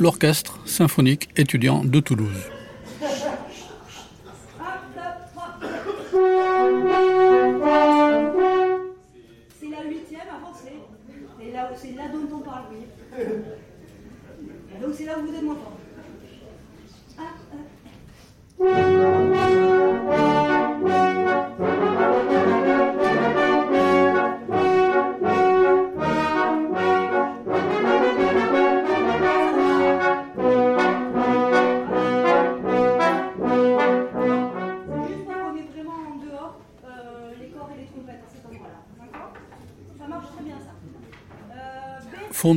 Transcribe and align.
L'orchestre 0.00 0.58
symphonique 0.64 1.28
étudiant 1.36 1.84
de 1.84 2.00
Toulouse. 2.00 2.59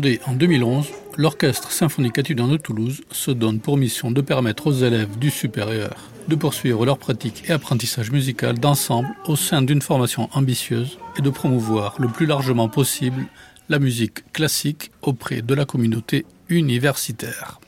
Fondé 0.04 0.20
en 0.28 0.34
2011, 0.34 0.88
l'Orchestre 1.16 1.72
symphonique 1.72 2.18
étudiant 2.18 2.50
de 2.50 2.58
Toulouse 2.58 3.04
se 3.10 3.32
donne 3.32 3.62
pour 3.62 3.78
mission 3.78 4.12
de 4.12 4.20
permettre 4.20 4.68
aux 4.68 4.74
élèves 4.74 5.18
du 5.18 5.30
supérieur 5.30 5.96
de 6.28 6.36
poursuivre 6.36 6.86
leur 6.86 6.98
pratique 6.98 7.44
et 7.48 7.54
apprentissage 7.54 8.12
musical 8.12 8.60
d'ensemble 8.60 9.08
au 9.28 9.38
sein 9.38 9.62
d'une 9.62 9.82
formation 9.82 10.28
ambitieuse 10.34 10.98
et 11.18 11.22
de 11.22 11.30
promouvoir 11.30 11.96
le 12.00 12.10
plus 12.10 12.26
largement 12.26 12.68
possible 12.68 13.28
la 13.70 13.80
musique 13.80 14.30
classique 14.34 14.92
auprès 15.02 15.42
de 15.42 15.54
la 15.54 15.64
communauté 15.64 16.26
universitaire. 16.50 17.62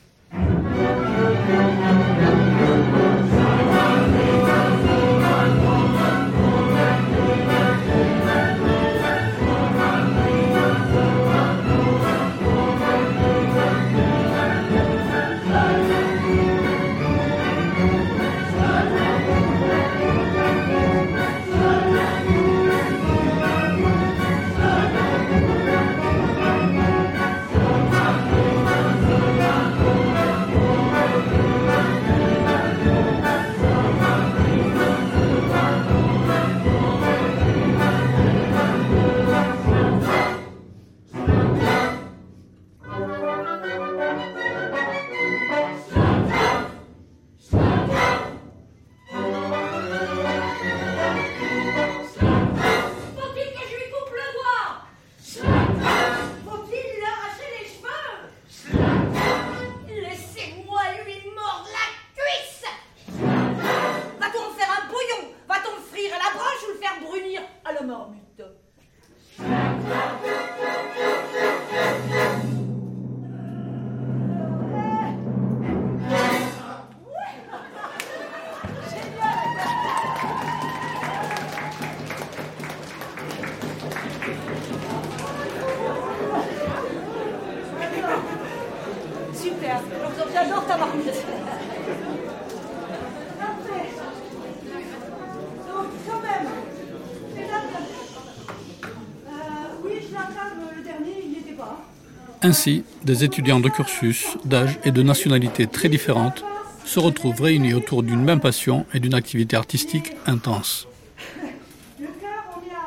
Ainsi, 102.46 102.84
des 103.04 103.24
étudiants 103.24 103.60
de 103.60 103.70
cursus, 103.70 104.38
d'âge 104.46 104.78
et 104.84 104.92
de 104.92 105.02
nationalités 105.02 105.66
très 105.66 105.90
différentes 105.90 106.46
se 106.86 107.00
retrouvent 107.00 107.42
réunis 107.42 107.74
autour 107.74 108.04
d'une 108.04 108.22
même 108.22 108.40
passion 108.40 108.86
et 108.94 109.00
d'une 109.00 109.16
activité 109.16 109.56
artistique 109.56 110.12
intense. 110.28 110.88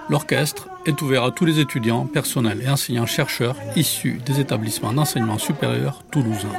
L'orchestre 0.09 0.69
est 0.87 1.03
ouvert 1.03 1.25
à 1.25 1.33
tous 1.33 1.45
les 1.45 1.59
étudiants, 1.59 2.07
personnels 2.07 2.63
et 2.63 2.71
enseignants-chercheurs 2.71 3.57
issus 3.75 4.21
des 4.25 4.39
établissements 4.39 4.93
d'enseignement 4.93 5.39
supérieur 5.39 6.05
toulousains. 6.13 6.55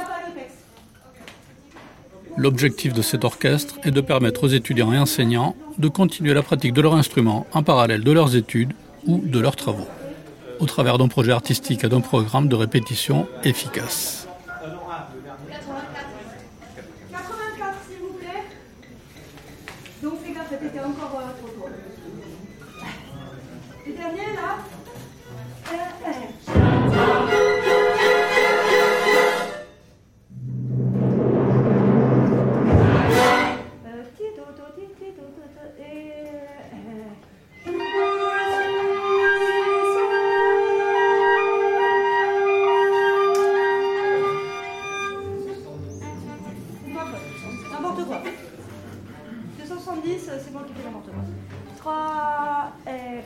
L'objectif 2.36 2.92
de 2.92 3.00
cet 3.00 3.24
orchestre 3.24 3.78
est 3.82 3.92
de 3.92 4.02
permettre 4.02 4.44
aux 4.44 4.48
étudiants 4.48 4.92
et 4.92 4.98
enseignants 4.98 5.56
de 5.78 5.88
continuer 5.88 6.34
la 6.34 6.42
pratique 6.42 6.74
de 6.74 6.82
leur 6.82 6.96
instrument 6.96 7.46
en 7.54 7.62
parallèle 7.62 8.04
de 8.04 8.12
leurs 8.12 8.36
études 8.36 8.74
ou 9.06 9.22
de 9.24 9.40
leurs 9.40 9.56
travaux, 9.56 9.88
au 10.60 10.66
travers 10.66 10.98
d'un 10.98 11.08
projet 11.08 11.32
artistique 11.32 11.84
et 11.84 11.88
d'un 11.88 12.00
programme 12.00 12.48
de 12.48 12.54
répétition 12.54 13.26
efficace. 13.44 14.29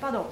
Pardon. 0.01 0.27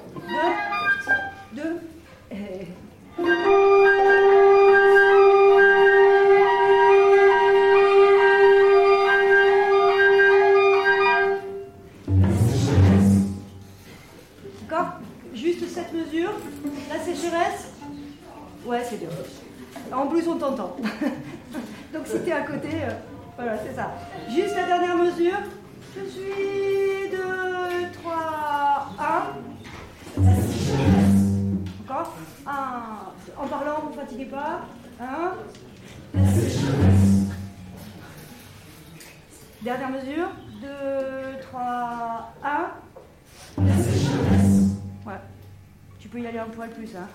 Tu 46.03 46.09
peux 46.09 46.19
y 46.19 46.27
aller 46.27 46.37
un 46.37 46.49
poil 46.49 46.69
plus, 46.69 46.89
hein. 46.97 47.07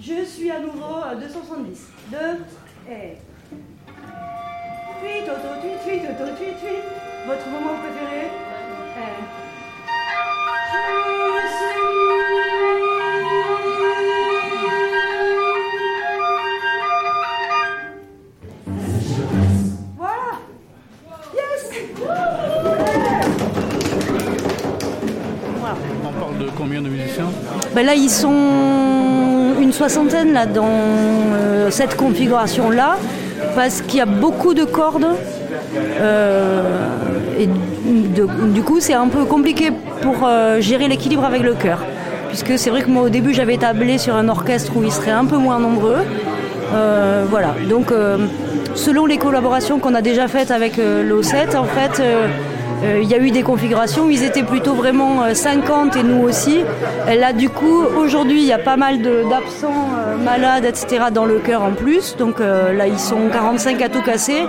Je 0.00 0.24
suis 0.24 0.50
à 0.50 0.58
nouveau 0.58 1.02
à 1.04 1.14
270. 1.16 1.88
2 2.10 2.16
et. 2.90 3.18
Tweet, 5.02 5.28
auto, 5.28 5.60
tweet, 5.60 5.82
tweet, 5.84 6.02
auto, 6.10 6.34
tweet, 6.34 6.58
tweet. 6.58 6.84
Votre 7.26 7.46
moment 7.50 7.74
préféré 7.78 8.30
Et. 8.96 9.38
Ben 27.78 27.86
là, 27.86 27.94
ils 27.94 28.10
sont 28.10 29.54
une 29.60 29.70
soixantaine 29.72 30.32
là, 30.32 30.46
dans 30.46 30.66
euh, 30.66 31.70
cette 31.70 31.94
configuration-là, 31.94 32.96
parce 33.54 33.82
qu'il 33.82 33.98
y 33.98 34.00
a 34.00 34.04
beaucoup 34.04 34.52
de 34.52 34.64
cordes. 34.64 35.06
euh, 36.00 36.88
et 37.38 37.48
du 38.52 38.62
coup, 38.62 38.80
c'est 38.80 38.94
un 38.94 39.06
peu 39.06 39.24
compliqué 39.26 39.70
pour 40.02 40.26
euh, 40.26 40.60
gérer 40.60 40.88
l'équilibre 40.88 41.24
avec 41.24 41.44
le 41.44 41.54
chœur. 41.54 41.84
Puisque 42.26 42.58
c'est 42.58 42.70
vrai 42.70 42.82
que 42.82 42.90
moi, 42.90 43.02
au 43.02 43.10
début, 43.10 43.32
j'avais 43.32 43.58
tablé 43.58 43.98
sur 43.98 44.16
un 44.16 44.28
orchestre 44.28 44.72
où 44.74 44.82
ils 44.82 44.90
seraient 44.90 45.12
un 45.12 45.26
peu 45.26 45.36
moins 45.36 45.60
nombreux. 45.60 46.02
Voilà. 47.30 47.54
Donc, 47.70 47.92
selon 48.74 49.06
les 49.06 49.18
collaborations 49.18 49.78
qu'on 49.78 49.94
a 49.94 50.02
déjà 50.02 50.28
faites 50.28 50.50
avec 50.50 50.78
euh, 50.78 51.02
l'O7, 51.02 51.56
en 51.56 51.64
fait, 51.64 52.02
il 53.00 53.08
y 53.08 53.14
a 53.14 53.18
eu 53.18 53.30
des 53.30 53.42
configurations 53.42 54.04
où 54.06 54.10
ils 54.10 54.22
étaient 54.24 54.42
plutôt 54.42 54.74
vraiment 54.74 55.22
euh, 55.22 55.34
50 55.34 55.96
et 55.96 56.02
nous 56.02 56.22
aussi. 56.22 56.64
Là, 57.06 57.32
du 57.32 57.48
coup, 57.48 57.82
aujourd'hui, 57.96 58.40
il 58.40 58.46
y 58.46 58.52
a 58.52 58.58
pas 58.58 58.76
mal 58.76 59.00
d'absents, 59.02 59.88
euh, 59.98 60.16
malades, 60.16 60.64
etc. 60.64 61.06
dans 61.12 61.24
le 61.24 61.38
chœur 61.38 61.62
en 61.62 61.72
plus. 61.72 62.16
Donc 62.16 62.40
euh, 62.40 62.72
là, 62.72 62.86
ils 62.86 62.98
sont 62.98 63.28
45 63.32 63.82
à 63.82 63.88
tout 63.88 64.02
casser. 64.02 64.44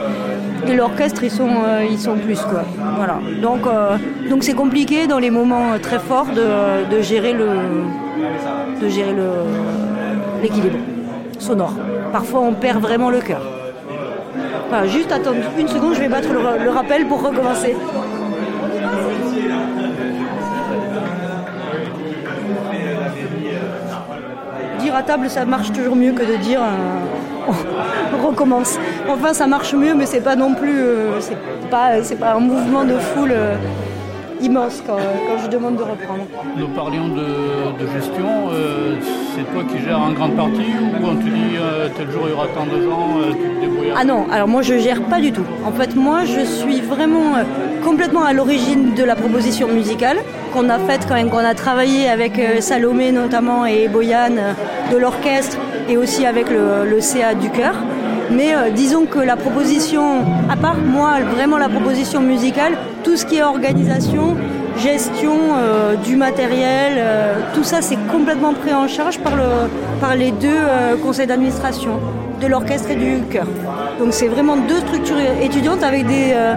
Et 0.67 0.75
l'orchestre, 0.75 1.23
ils 1.23 1.31
sont, 1.31 1.49
euh, 1.49 2.15
plus, 2.23 2.39
quoi. 2.41 2.63
Voilà. 2.95 3.19
Donc, 3.41 3.65
euh, 3.65 3.97
c'est 4.41 4.53
compliqué 4.53 5.07
dans 5.07 5.19
les 5.19 5.29
moments 5.29 5.73
euh, 5.73 5.77
très 5.79 5.99
forts 5.99 6.27
de, 6.27 7.01
gérer 7.01 7.33
le, 7.33 7.47
de 8.81 8.89
gérer 8.89 9.13
le, 9.13 9.29
l'équilibre 10.41 10.77
sonore. 11.39 11.73
Parfois, 12.11 12.41
on 12.41 12.53
perd 12.53 12.81
vraiment 12.81 13.09
le 13.09 13.19
cœur. 13.19 13.41
Juste 14.85 15.11
attendre 15.11 15.37
une 15.57 15.67
seconde, 15.67 15.95
je 15.95 16.01
vais 16.01 16.09
battre 16.09 16.29
le 16.31 16.69
rappel 16.69 17.07
pour 17.07 17.23
recommencer. 17.23 17.75
Dire 24.79 24.95
à 24.95 25.03
table, 25.03 25.29
ça 25.29 25.45
marche 25.45 25.71
toujours 25.71 25.95
mieux 25.95 26.13
que 26.13 26.23
de 26.23 26.37
dire 26.37 26.61
euh, 26.61 27.51
on 28.17 28.27
recommence. 28.27 28.79
Enfin, 29.09 29.33
ça 29.33 29.47
marche 29.47 29.73
mieux, 29.73 29.93
mais 29.93 30.05
c'est 30.05 30.21
pas 30.21 30.35
non 30.35 30.53
plus, 30.53 30.79
euh, 30.79 31.19
c'est 31.19 31.35
pas, 31.69 31.91
pas 32.19 32.33
un 32.33 32.39
mouvement 32.39 32.83
de 32.85 32.97
foule 32.97 33.31
euh, 33.33 33.55
immense 34.41 34.81
quand, 34.85 34.97
je 35.43 35.49
demande 35.49 35.75
de 35.75 35.83
reprendre. 35.83 36.23
Nous 36.55 36.67
parlions 36.69 37.09
de, 37.09 37.87
gestion. 37.93 38.49
c'est 39.35 39.51
toi 39.53 39.63
qui 39.69 39.83
gères 39.83 39.99
en 39.99 40.11
grande 40.11 40.35
partie 40.35 40.73
ou 41.01 41.05
on 41.05 41.15
te 41.15 41.23
dit 41.23 41.57
tel 41.97 42.11
jour 42.11 42.23
il 42.25 42.31
y 42.31 42.33
aura 42.33 42.47
tant 42.47 42.65
de 42.65 42.81
gens, 42.81 43.07
Ah 44.01 44.05
non, 44.05 44.27
alors 44.31 44.47
moi 44.47 44.61
je 44.61 44.77
gère 44.77 45.01
pas 45.01 45.19
du 45.19 45.33
tout. 45.33 45.43
En 45.65 45.73
fait, 45.73 45.93
moi 45.93 46.23
je 46.23 46.39
suis 46.45 46.79
vraiment 46.79 47.35
euh, 47.35 47.43
complètement 47.83 48.23
à 48.23 48.31
l'origine 48.31 48.93
de 48.93 49.03
la 49.03 49.13
proposition 49.13 49.67
musicale 49.67 50.19
qu'on 50.53 50.69
a 50.69 50.79
faite 50.79 51.01
quand 51.05 51.15
même, 51.15 51.29
qu'on 51.29 51.39
a 51.39 51.53
travaillé 51.53 52.07
avec 52.07 52.39
euh, 52.39 52.61
Salomé 52.61 53.11
notamment 53.11 53.65
et 53.65 53.89
Boyan 53.89 54.37
euh, 54.37 54.53
de 54.89 54.95
l'orchestre 54.95 55.57
et 55.89 55.97
aussi 55.97 56.25
avec 56.25 56.45
le, 56.49 57.01
CA 57.01 57.33
du 57.33 57.49
chœur. 57.49 57.75
Mais 58.31 58.53
disons 58.73 59.05
que 59.05 59.19
la 59.19 59.35
proposition, 59.35 60.19
à 60.49 60.55
part 60.55 60.77
moi, 60.77 61.15
vraiment 61.35 61.57
la 61.57 61.67
proposition 61.67 62.21
musicale, 62.21 62.77
tout 63.03 63.17
ce 63.17 63.25
qui 63.25 63.37
est 63.37 63.43
organisation, 63.43 64.37
gestion 64.77 65.33
du 66.05 66.15
matériel, 66.15 67.03
tout 67.55 67.63
ça 67.63 67.81
c'est 67.81 67.97
complètement 68.11 68.53
pris 68.53 68.71
en 68.71 68.87
charge 68.87 69.17
par, 69.17 69.35
le, 69.35 69.67
par 69.99 70.15
les 70.15 70.29
deux 70.29 70.61
conseils 71.03 71.25
d'administration 71.25 71.99
de 72.39 72.45
l'orchestre 72.45 72.91
et 72.91 72.95
du 72.95 73.23
chœur. 73.31 73.47
Donc 73.99 74.13
c'est 74.13 74.29
vraiment 74.29 74.55
deux 74.55 74.79
structures 74.79 75.19
étudiantes 75.41 75.83
avec 75.83 76.07
des, 76.07 76.31
euh, 76.31 76.55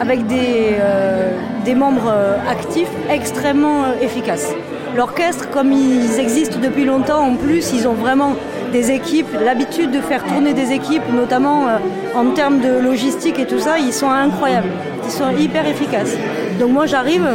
avec 0.00 0.26
des, 0.26 0.72
euh, 0.80 1.30
des 1.64 1.76
membres 1.76 2.12
euh, 2.12 2.36
actifs 2.50 2.90
extrêmement 3.08 3.84
efficaces. 4.00 4.52
L'orchestre, 4.96 5.48
comme 5.48 5.70
ils 5.70 6.18
existent 6.18 6.58
depuis 6.60 6.84
longtemps, 6.84 7.20
en 7.20 7.36
plus, 7.36 7.72
ils 7.72 7.86
ont 7.86 7.94
vraiment 7.94 8.34
des 8.72 8.90
équipes, 8.90 9.28
l'habitude 9.44 9.92
de 9.92 10.00
faire 10.00 10.24
tourner 10.24 10.54
des 10.54 10.72
équipes, 10.72 11.02
notamment 11.14 11.66
en 12.14 12.30
termes 12.34 12.60
de 12.60 12.78
logistique 12.78 13.38
et 13.38 13.46
tout 13.46 13.58
ça, 13.58 13.78
ils 13.78 13.92
sont 13.92 14.10
incroyables. 14.10 14.70
Ils 15.04 15.10
sont 15.10 15.30
hyper 15.30 15.66
efficaces. 15.66 16.16
Donc 16.58 16.70
moi 16.70 16.86
j'arrive 16.86 17.26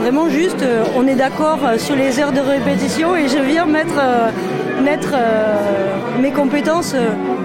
vraiment 0.00 0.28
juste, 0.28 0.62
euh, 0.62 0.84
on 0.96 1.06
est 1.06 1.14
d'accord 1.14 1.58
euh, 1.64 1.78
sur 1.78 1.96
les 1.96 2.18
heures 2.20 2.32
de 2.32 2.40
répétition 2.40 3.16
et 3.16 3.28
je 3.28 3.38
viens 3.38 3.66
mettre, 3.66 3.98
euh, 3.98 4.30
mes 6.20 6.30
compétences 6.30 6.94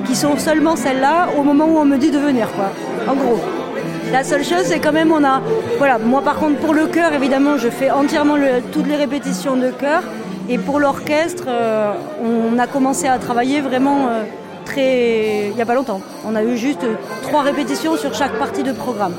qui 0.06 0.16
sont 0.16 0.38
seulement 0.38 0.76
celles-là 0.76 1.30
au 1.38 1.44
moment 1.44 1.66
où 1.66 1.78
on 1.78 1.86
me 1.86 1.98
dit 1.98 2.12
de 2.12 2.20
venir 2.20 2.48
quoi. 2.54 2.70
En 3.12 3.16
gros. 3.16 3.40
La 4.12 4.24
seule 4.24 4.44
chose, 4.44 4.64
c'est 4.64 4.80
quand 4.80 4.92
même, 4.92 5.12
on 5.12 5.24
a. 5.24 5.42
Voilà, 5.78 6.00
moi 6.00 6.22
par 6.22 6.38
contre, 6.38 6.58
pour 6.58 6.74
le 6.74 6.88
chœur, 6.88 7.14
évidemment, 7.14 7.58
je 7.58 7.70
fais 7.70 7.92
entièrement 7.92 8.36
toutes 8.72 8.88
les 8.88 8.96
répétitions 8.96 9.56
de 9.56 9.70
chœur. 9.70 10.02
Et 10.50 10.58
pour 10.58 10.80
l'orchestre, 10.80 11.46
on 12.24 12.58
a 12.58 12.66
commencé 12.66 13.08
à 13.08 13.20
travailler 13.20 13.62
vraiment 13.62 14.10
très. 14.66 15.50
Il 15.50 15.56
n'y 15.56 15.62
a 15.62 15.66
pas 15.66 15.76
longtemps. 15.76 16.02
On 16.26 16.36
a 16.36 16.44
eu 16.44 16.58
juste 16.58 16.86
trois 17.22 17.44
répétitions 17.44 17.98
sur 17.98 18.16
chaque 18.16 18.34
partie 18.40 18.64
de 18.64 18.72
programme. 18.72 19.14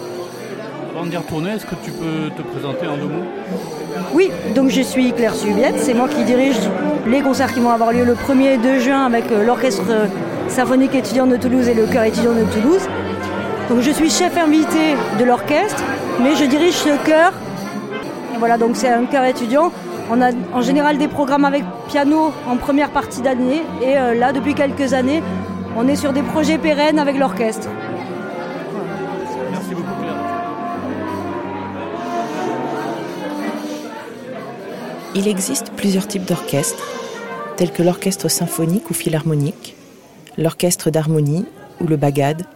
Avant 0.91 1.07
d'y 1.07 1.17
retourner, 1.17 1.51
est-ce 1.51 1.67
que 1.67 1.77
tu 1.85 1.93
peux 1.93 2.31
te 2.37 2.43
présenter 2.43 2.89
en 2.89 2.97
deux 2.97 3.07
mots 3.07 3.25
Oui, 4.13 4.29
donc 4.57 4.71
je 4.71 4.81
suis 4.81 5.13
Claire 5.13 5.37
Subiette, 5.37 5.79
c'est 5.79 5.95
moi 5.95 6.09
qui 6.09 6.25
dirige 6.25 6.59
les 7.07 7.21
concerts 7.21 7.55
qui 7.55 7.61
vont 7.61 7.71
avoir 7.71 7.93
lieu 7.93 8.05
le 8.05 8.15
1er 8.15 8.55
et 8.55 8.57
2 8.59 8.81
juin 8.81 9.07
avec 9.07 9.31
euh, 9.31 9.45
l'Orchestre 9.45 9.85
symphonique 10.49 10.93
étudiant 10.97 11.29
de 11.29 11.37
Toulouse 11.37 11.69
et 11.69 11.75
le 11.75 11.87
chœur 11.87 12.03
étudiant 12.03 12.33
de 12.33 12.43
Toulouse. 12.43 12.83
Donc 13.69 13.83
je 13.83 13.91
suis 13.93 14.11
chef 14.11 14.37
invité 14.37 14.97
de 15.17 15.25
l'orchestre, 15.25 15.81
mais 16.21 16.35
je 16.35 16.45
dirige 16.45 16.75
ce 16.75 16.97
chœur. 17.07 17.33
Voilà, 18.41 18.59
donc 18.59 18.75
c'est 18.75 18.89
un 18.89 19.05
chœur 19.05 19.25
étudiant. 19.25 19.71
On 20.11 20.21
a 20.21 20.31
en 20.53 20.61
général 20.61 20.99
des 20.99 21.07
programmes 21.07 21.45
avec 21.45 21.63
piano 21.87 22.33
en 22.49 22.57
première 22.57 22.91
partie 22.91 23.23
d'année, 23.23 23.63
et 23.81 23.97
euh, 23.97 24.15
là, 24.15 24.33
depuis 24.33 24.55
quelques 24.55 24.93
années, 24.93 25.23
on 25.77 25.87
est 25.87 25.95
sur 25.95 26.13
des 26.13 26.23
projets 26.23 26.59
pérennes 26.59 26.99
avec 26.99 27.17
l'orchestre. 27.17 27.69
Il 35.15 35.27
existe 35.27 35.73
plusieurs 35.73 36.07
types 36.07 36.25
d'orchestres, 36.25 36.87
tels 37.57 37.73
que 37.73 37.83
l'orchestre 37.83 38.29
symphonique 38.29 38.91
ou 38.91 38.95
philharmonique, 38.95 39.75
l'orchestre 40.39 40.91
d'harmonie 40.91 41.47
ou 41.81 41.87
le 41.87 41.97
bagad, 41.97 42.47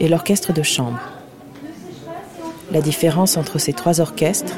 et 0.00 0.08
l'orchestre 0.08 0.52
de 0.52 0.62
chambre. 0.62 1.00
La 2.70 2.80
différence 2.80 3.36
entre 3.36 3.58
ces 3.58 3.72
trois 3.72 4.00
orchestres 4.00 4.56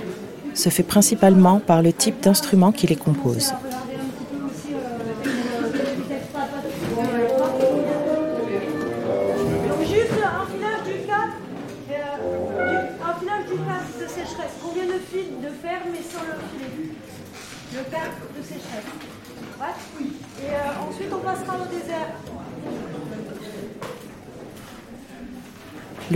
se 0.54 0.68
fait 0.68 0.82
principalement 0.82 1.58
par 1.58 1.82
le 1.82 1.92
type 1.92 2.20
d'instrument 2.22 2.72
qui 2.72 2.86
les 2.86 2.96
compose. 2.96 3.52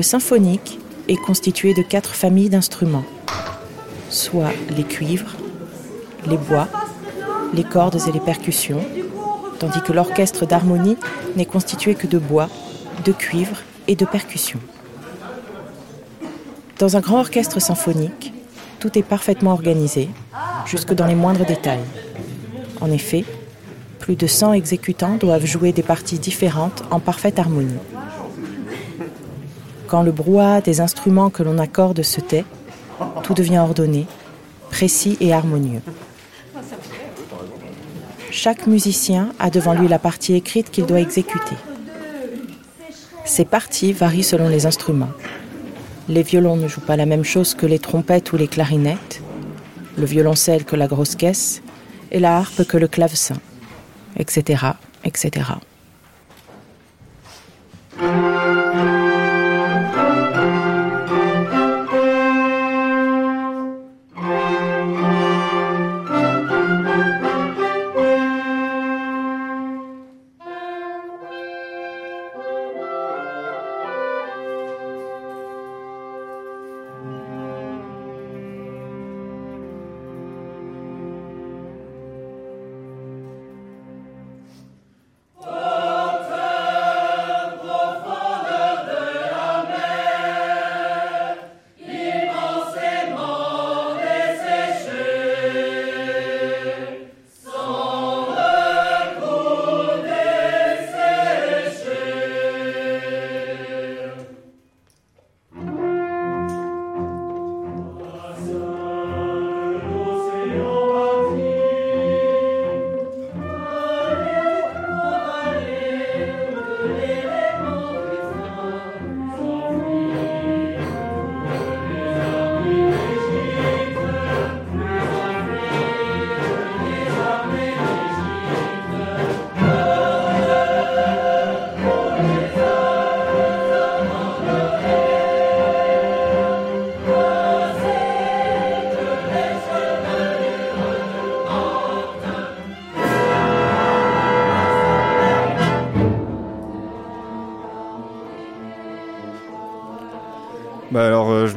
Symphonique 0.05 0.79
est 1.09 1.17
constitué 1.17 1.75
de 1.75 1.83
quatre 1.83 2.15
familles 2.15 2.51
d'instruments, 2.51 3.05
soit 4.11 4.53
les 4.77 4.85
cuivres, 4.85 5.35
les 6.27 6.37
bois, 6.37 6.69
les 7.53 7.65
cordes 7.65 8.01
et 8.07 8.13
les 8.13 8.21
percussions, 8.21 8.85
tandis 9.59 9.81
que 9.83 9.93
l'orchestre 9.93 10.47
d'harmonie 10.47 10.97
n'est 11.37 11.47
constitué 11.47 11.95
que 11.95 12.07
de 12.07 12.19
bois, 12.19 12.49
de 13.05 13.13
cuivre 13.13 13.57
et 13.89 13.97
de 13.97 14.05
percussions. 14.05 14.61
Dans 16.79 16.97
un 16.97 17.01
grand 17.01 17.21
orchestre 17.21 17.61
symphonique, 17.61 18.33
tout 18.79 18.99
est 18.99 19.03
parfaitement 19.03 19.53
organisé, 19.53 20.11
jusque 20.67 20.95
dans 20.95 21.07
les 21.07 21.15
moindres 21.15 21.47
détails. 21.47 21.85
En 22.81 22.91
effet, 22.91 23.25
plus 23.99 24.17
de 24.17 24.27
100 24.27 24.53
exécutants 24.53 25.17
doivent 25.17 25.47
jouer 25.47 25.73
des 25.73 25.83
parties 25.83 26.19
différentes 26.19 26.83
en 26.91 27.01
parfaite 27.01 27.39
harmonie. 27.39 27.79
Quand 29.95 30.03
le 30.03 30.11
brouhaha 30.11 30.61
des 30.61 30.81
instruments 30.81 31.31
que 31.31 31.45
l'on 31.45 31.57
accorde 31.57 32.03
se 32.03 32.21
tait, 32.21 32.45
tout 33.23 33.33
devient 33.33 33.59
ordonné, 33.59 34.09
précis 34.69 35.17
et 35.21 35.33
harmonieux. 35.33 35.83
Chaque 38.33 38.67
musicien 38.67 39.29
a 39.39 39.51
devant 39.51 39.73
lui 39.73 39.87
la 39.87 40.01
partie 40.01 40.35
écrite 40.35 40.73
qu'il 40.73 40.87
doit 40.87 40.99
exécuter. 40.99 41.55
Ces 43.25 43.45
parties 43.45 43.93
varient 43.93 44.25
selon 44.25 44.49
les 44.49 44.67
instruments. 44.67 45.13
Les 46.09 46.25
violons 46.25 46.57
ne 46.57 46.67
jouent 46.67 46.81
pas 46.81 46.97
la 46.97 47.07
même 47.07 47.23
chose 47.23 47.55
que 47.55 47.65
les 47.65 47.79
trompettes 47.79 48.33
ou 48.33 48.37
les 48.37 48.49
clarinettes, 48.49 49.23
le 49.97 50.07
violoncelle 50.07 50.65
que 50.65 50.75
la 50.75 50.89
grosse 50.89 51.15
caisse, 51.15 51.63
et 52.11 52.19
la 52.19 52.37
harpe 52.37 52.65
que 52.65 52.79
le 52.79 52.89
clavecin, 52.89 53.39
etc., 54.17 54.73
etc. 55.05 55.53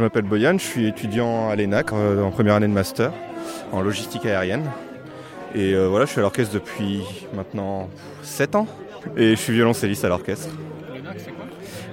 m'appelle 0.08 0.24
Boyan, 0.24 0.54
je 0.58 0.64
suis 0.64 0.88
étudiant 0.88 1.50
à 1.50 1.56
l'ENAC 1.58 1.92
euh, 1.92 2.24
en 2.24 2.32
première 2.32 2.56
année 2.56 2.68
de 2.68 2.72
master 2.72 3.12
en 3.74 3.82
logistique 3.82 4.26
aérienne. 4.26 4.64
Et 5.54 5.74
euh, 5.74 5.88
voilà, 5.90 6.06
je 6.06 6.12
suis 6.12 6.20
à 6.20 6.22
l'orchestre 6.22 6.54
depuis 6.54 7.02
maintenant 7.36 7.90
7 8.22 8.56
ans. 8.56 8.68
Et 9.18 9.32
je 9.32 9.36
suis 9.36 9.52
violoncelliste 9.52 10.06
à 10.06 10.08
l'orchestre. 10.08 10.48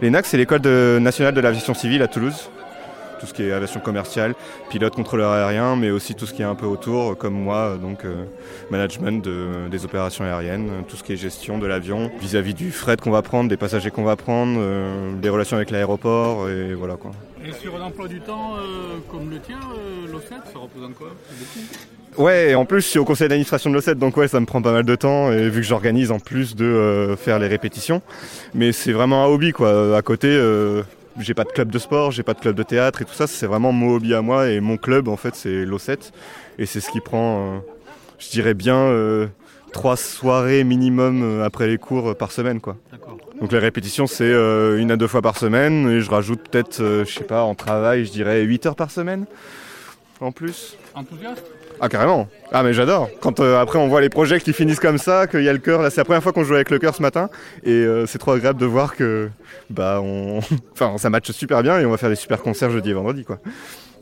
L'ENAC, 0.01 0.27
c'est 0.27 0.37
l'école 0.37 0.61
de- 0.61 0.99
nationale 1.01 1.35
de 1.35 1.41
l'aviation 1.41 1.75
civile 1.75 2.03
à 2.03 2.09
Toulouse. 2.09 2.51
Tout 3.19 3.27
ce 3.27 3.35
qui 3.35 3.43
est 3.43 3.53
aviation 3.53 3.81
commerciale, 3.81 4.34
pilote, 4.75 4.97
contrôleur 4.97 5.31
aérien, 5.31 5.77
mais 5.77 5.93
aussi 5.93 6.17
tout 6.17 6.27
ce 6.27 6.35
qui 6.35 6.43
est 6.43 6.45
un 6.45 6.57
peu 6.57 6.67
autour, 6.67 7.17
comme 7.17 7.35
moi, 7.35 7.79
donc 7.81 8.05
euh, 8.05 8.25
management 8.73 9.23
de- 9.25 9.69
des 9.71 9.85
opérations 9.85 10.25
aériennes, 10.25 10.69
tout 10.89 10.97
ce 10.97 11.05
qui 11.05 11.13
est 11.13 11.17
gestion 11.17 11.59
de 11.59 11.67
l'avion, 11.69 12.11
vis-à-vis 12.21 12.55
du 12.55 12.73
fret 12.73 12.97
qu'on 12.97 13.13
va 13.13 13.23
prendre, 13.23 13.49
des 13.49 13.57
passagers 13.57 13.93
qu'on 13.93 14.03
va 14.03 14.17
prendre, 14.17 14.59
euh, 14.59 15.13
des 15.15 15.29
relations 15.29 15.57
avec 15.57 15.71
l'aéroport, 15.71 16.49
et 16.49 16.75
voilà 16.75 16.97
quoi. 16.97 17.13
Et 17.47 17.53
sur 17.53 17.77
un 17.77 17.83
emploi 17.83 18.09
du 18.09 18.19
temps 18.21 18.55
euh, 18.57 18.97
comme 19.13 19.31
le 19.31 19.39
tien, 19.39 19.61
l'OCET, 20.11 20.43
ça 20.53 20.59
représente 20.59 20.95
quoi? 20.95 21.11
Ouais, 22.17 22.51
et 22.51 22.55
en 22.57 22.65
plus, 22.65 22.81
je 22.81 22.87
suis 22.89 22.99
au 22.99 23.05
conseil 23.05 23.29
d'administration 23.29 23.71
de 23.71 23.77
l'OCET, 23.77 23.95
donc 23.95 24.17
ouais, 24.17 24.27
ça 24.27 24.41
me 24.41 24.47
prend 24.47 24.61
pas 24.61 24.73
mal 24.73 24.85
de 24.85 24.97
temps, 24.97 25.31
et 25.31 25.49
vu 25.51 25.61
que 25.61 25.67
j'organise 25.67 26.11
en 26.11 26.19
plus 26.19 26.57
de 26.57 27.15
faire 27.17 27.39
les 27.39 27.47
répétitions. 27.47 28.03
Mais 28.55 28.73
c'est 28.73 28.93
vraiment 28.93 29.23
un 29.25 29.29
hobby, 29.29 29.53
quoi. 29.53 29.97
À 29.97 30.03
côté, 30.03 30.29
j'ai 31.19 31.35
pas 31.35 31.45
de 31.45 31.51
club 31.51 31.71
de 31.71 31.79
sport, 31.79 32.11
j'ai 32.11 32.23
pas 32.23 32.35
de 32.35 32.41
club 32.41 32.57
de 32.57 32.63
théâtre 32.63 33.03
et 33.03 33.05
tout 33.05 33.15
ça, 33.15 33.27
c'est 33.27 33.47
vraiment 33.47 33.73
mon 33.73 33.95
hobby 33.95 34.15
à 34.15 34.23
moi, 34.23 34.49
et 34.49 34.61
mon 34.61 34.77
club, 34.77 35.09
en 35.09 35.17
fait, 35.17 35.35
c'est 35.35 35.65
l'OCET. 35.65 36.13
Et 36.59 36.67
c'est 36.67 36.81
ce 36.81 36.91
qui 36.91 37.01
prend, 37.01 37.57
euh, 37.57 37.59
je 38.19 38.31
dirais 38.31 38.55
bien, 38.55 38.77
euh, 38.77 39.27
trois 39.73 39.97
soirées 39.97 40.65
minimum 40.65 41.23
euh, 41.23 41.45
après 41.45 41.67
les 41.67 41.79
cours 41.79 42.17
par 42.17 42.33
semaine, 42.33 42.61
quoi. 42.61 42.77
Donc 43.41 43.51
les 43.53 43.59
répétitions, 43.59 44.07
c'est 44.07 44.25
euh, 44.25 44.79
une 44.79 44.93
à 44.93 44.97
deux 44.97 45.09
fois 45.09 45.23
par 45.23 45.37
semaine, 45.37 45.89
et 45.89 46.01
je 46.01 46.11
rajoute 46.11 46.41
peut-être, 46.49 46.79
je 46.79 47.13
sais 47.13 47.25
pas, 47.25 47.43
en 47.43 47.55
travail, 47.55 48.05
je 48.05 48.13
dirais 48.13 48.43
8 48.43 48.67
heures 48.67 48.77
par 48.77 48.91
semaine, 48.91 49.27
en 50.21 50.33
plus. 50.33 50.77
Enthousiaste 50.95 51.45
Ah 51.81 51.89
carrément. 51.89 52.29
Ah 52.53 52.63
mais 52.63 52.73
j'adore. 52.73 53.11
Quand 53.21 53.41
euh, 53.41 53.61
après 53.61 53.79
on 53.79 53.89
voit 53.89 54.01
les 54.01 54.09
projets 54.09 54.41
qui 54.41 54.53
finissent 54.53 54.81
comme 54.81 54.99
ça, 54.99 55.27
qu'il 55.27 55.43
y 55.43 55.49
a 55.49 55.53
le 55.53 55.59
cœur. 55.59 55.83
Là 55.83 55.91
c'est 55.91 56.01
la 56.01 56.05
première 56.05 56.23
fois 56.23 56.33
qu'on 56.33 56.45
joue 56.45 56.55
avec 56.55 56.71
le 56.71 56.79
cœur 56.79 56.95
ce 56.95 57.03
matin 57.03 57.29
et 57.63 57.71
euh, 57.71 58.07
c'est 58.07 58.19
trop 58.19 58.33
agréable 58.33 58.61
de 58.61 58.67
voir 58.67 58.97
que 58.97 59.31
bah 59.71 60.01
on, 60.03 60.41
enfin 60.73 60.99
ça 60.99 61.11
matche 61.11 61.31
super 61.33 61.63
bien 61.63 61.79
et 61.79 61.87
on 61.87 61.91
va 61.91 61.97
faire 61.97 62.11
des 62.11 62.17
super 62.17 62.43
concerts 62.43 62.71
jeudi 62.71 62.91
et 62.91 62.95
vendredi 62.95 63.25
quoi. 63.25 63.39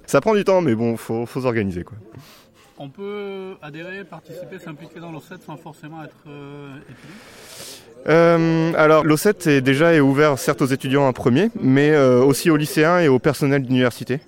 Ça 0.07 0.21
prend 0.21 0.35
du 0.35 0.45
temps 0.45 0.61
mais 0.61 0.75
bon 0.75 0.97
faut 0.97 1.27
faut 1.27 1.41
s'organiser 1.41 1.85
quoi. 1.85 1.97
On 2.79 2.89
peut 2.89 3.55
adhérer, 3.63 4.03
participer, 4.03 4.59
s'impliquer 4.59 4.99
dans 4.99 5.13
l'OCET 5.13 5.41
sans 5.47 5.57
forcément 5.57 6.03
être 6.03 6.17
euh, 6.27 6.75
étudiant 6.91 7.15
Euh, 8.09 8.73
alors 8.77 9.05
l'OCET 9.05 9.47
est 9.47 9.61
déjà 9.61 10.01
ouvert 10.03 10.39
certes 10.39 10.63
aux 10.63 10.67
étudiants 10.67 11.07
en 11.07 11.13
premier, 11.13 11.51
mais 11.61 11.91
euh, 11.91 12.23
aussi 12.23 12.51
aux 12.51 12.57
lycéens 12.57 12.99
et 13.01 13.09
au 13.09 13.19
personnel 13.19 13.63
d'université. 13.63 14.21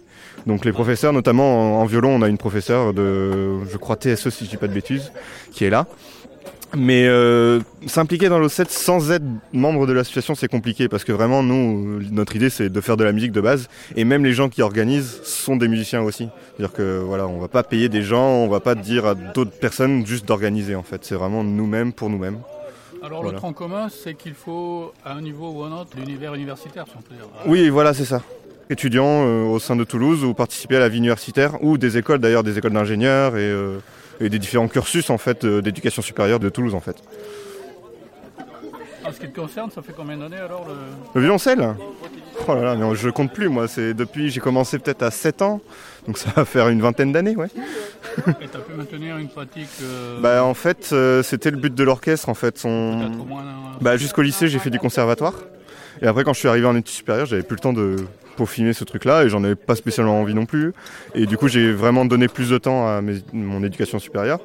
Donc 0.46 0.64
les 0.64 0.72
professeurs, 0.72 1.12
notamment 1.12 1.78
en, 1.78 1.82
en 1.82 1.84
violon, 1.86 2.10
on 2.10 2.22
a 2.22 2.28
une 2.28 2.38
professeure 2.38 2.92
de, 2.92 3.64
je 3.64 3.76
crois 3.76 3.96
TSE 3.96 4.28
si 4.28 4.44
je 4.44 4.50
dis 4.50 4.56
pas 4.56 4.68
de 4.68 4.74
bêtises, 4.74 5.12
qui 5.52 5.64
est 5.64 5.70
là. 5.70 5.86
Mais 6.76 7.06
euh, 7.06 7.60
s'impliquer 7.86 8.28
dans 8.28 8.38
l'OCET 8.38 8.68
sans 8.68 9.12
être 9.12 9.24
membre 9.52 9.86
de 9.86 9.92
l'association, 9.92 10.34
c'est 10.34 10.48
compliqué 10.48 10.88
parce 10.88 11.04
que 11.04 11.12
vraiment, 11.12 11.42
nous, 11.42 12.00
notre 12.10 12.34
idée, 12.34 12.50
c'est 12.50 12.68
de 12.68 12.80
faire 12.80 12.96
de 12.96 13.04
la 13.04 13.12
musique 13.12 13.30
de 13.30 13.40
base. 13.40 13.68
Et 13.96 14.04
même 14.04 14.24
les 14.24 14.32
gens 14.32 14.48
qui 14.48 14.60
organisent 14.60 15.20
sont 15.22 15.56
des 15.56 15.68
musiciens 15.68 16.02
aussi. 16.02 16.28
C'est-à-dire 16.56 16.74
que 16.74 16.98
voilà, 16.98 17.28
on 17.28 17.38
va 17.38 17.48
pas 17.48 17.62
payer 17.62 17.88
des 17.88 18.02
gens, 18.02 18.26
on 18.26 18.48
va 18.48 18.60
pas 18.60 18.74
dire 18.74 19.06
à 19.06 19.14
d'autres 19.14 19.52
personnes 19.52 20.04
juste 20.04 20.26
d'organiser 20.26 20.74
en 20.74 20.82
fait. 20.82 21.04
C'est 21.04 21.14
vraiment 21.14 21.44
nous-mêmes 21.44 21.92
pour 21.92 22.10
nous-mêmes. 22.10 22.38
Alors 23.04 23.20
Voilà. 23.20 23.34
le 23.34 23.38
tronc 23.38 23.52
commun, 23.52 23.88
c'est 23.90 24.14
qu'il 24.14 24.32
faut, 24.34 24.92
à 25.04 25.12
un 25.12 25.20
niveau 25.20 25.50
ou 25.50 25.62
à 25.62 25.66
un 25.66 25.72
autre, 25.72 25.90
l'univers 25.96 26.34
universitaire, 26.34 26.84
si 26.88 26.94
on 26.98 27.02
peut 27.02 27.14
dire. 27.14 27.26
Oui, 27.46 27.68
voilà, 27.68 27.92
c'est 27.92 28.06
ça. 28.06 28.22
Étudiants 28.70 29.26
euh, 29.26 29.44
au 29.44 29.58
sein 29.58 29.76
de 29.76 29.84
Toulouse 29.84 30.24
ou 30.24 30.32
participer 30.32 30.76
à 30.76 30.80
la 30.80 30.88
vie 30.88 30.96
universitaire 30.98 31.62
ou 31.62 31.76
des 31.76 31.98
écoles 31.98 32.18
d'ailleurs, 32.18 32.42
des 32.42 32.56
écoles 32.56 32.72
d'ingénieurs 32.72 33.36
et, 33.36 33.40
euh, 33.42 33.78
et 34.20 34.30
des 34.30 34.38
différents 34.38 34.68
cursus 34.68 35.10
en 35.10 35.18
fait 35.18 35.44
euh, 35.44 35.60
d'éducation 35.60 36.00
supérieure 36.00 36.40
de 36.40 36.48
Toulouse 36.48 36.74
en 36.74 36.80
fait. 36.80 36.96
En 39.06 39.12
ce 39.12 39.20
qui 39.20 39.28
te 39.28 39.38
concerne, 39.38 39.70
ça 39.70 39.82
fait 39.82 39.92
combien 39.94 40.16
d'années 40.16 40.38
alors 40.38 40.64
le... 40.66 40.74
Le 41.14 41.20
violoncelle? 41.20 41.74
Oh 42.48 42.54
là 42.54 42.62
là, 42.62 42.74
mais 42.74 42.94
je 42.94 43.10
compte 43.10 43.34
plus 43.34 43.50
moi, 43.50 43.68
c'est 43.68 43.92
depuis 43.92 44.30
j'ai 44.30 44.40
commencé 44.40 44.78
peut-être 44.78 45.02
à 45.02 45.10
7 45.10 45.42
ans, 45.42 45.60
donc 46.06 46.18
ça 46.18 46.30
va 46.36 46.44
faire 46.44 46.68
une 46.68 46.80
vingtaine 46.80 47.12
d'années, 47.12 47.36
ouais. 47.36 47.48
Et 48.28 48.48
tu 48.48 48.56
as 48.56 48.60
pu 48.60 48.72
maintenir 48.76 49.16
une 49.18 49.28
pratique 49.28 49.68
euh, 49.82 50.20
Bah 50.20 50.44
en 50.44 50.54
fait, 50.54 50.90
euh, 50.92 51.22
c'était 51.22 51.50
le 51.50 51.56
but 51.56 51.74
de 51.74 51.82
l'orchestre 51.84 52.28
en 52.28 52.34
fait. 52.34 52.62
Moins 52.64 53.02
un- 53.06 53.78
Bah 53.80 53.96
jusqu'au 53.96 54.22
lycée, 54.22 54.48
j'ai 54.48 54.58
fait 54.58 54.70
du 54.70 54.78
conservatoire. 54.78 55.34
Et 56.02 56.06
après, 56.06 56.24
quand 56.24 56.32
je 56.32 56.40
suis 56.40 56.48
arrivé 56.48 56.66
en 56.66 56.74
études 56.76 56.88
supérieures, 56.94 57.26
j'avais 57.26 57.42
plus 57.42 57.54
le 57.56 57.60
temps 57.60 57.72
de 57.72 57.96
peaufiner 58.36 58.72
ce 58.72 58.82
truc-là 58.84 59.24
et 59.24 59.28
j'en 59.28 59.44
avais 59.44 59.54
pas 59.54 59.76
spécialement 59.76 60.20
envie 60.20 60.34
non 60.34 60.44
plus. 60.44 60.72
Et 61.14 61.24
du 61.26 61.36
coup, 61.36 61.46
j'ai 61.48 61.72
vraiment 61.72 62.04
donné 62.04 62.26
plus 62.28 62.50
de 62.50 62.58
temps 62.58 62.86
à 62.88 63.00
mes- 63.00 63.22
mon 63.32 63.62
éducation 63.62 63.98
supérieure. 64.00 64.40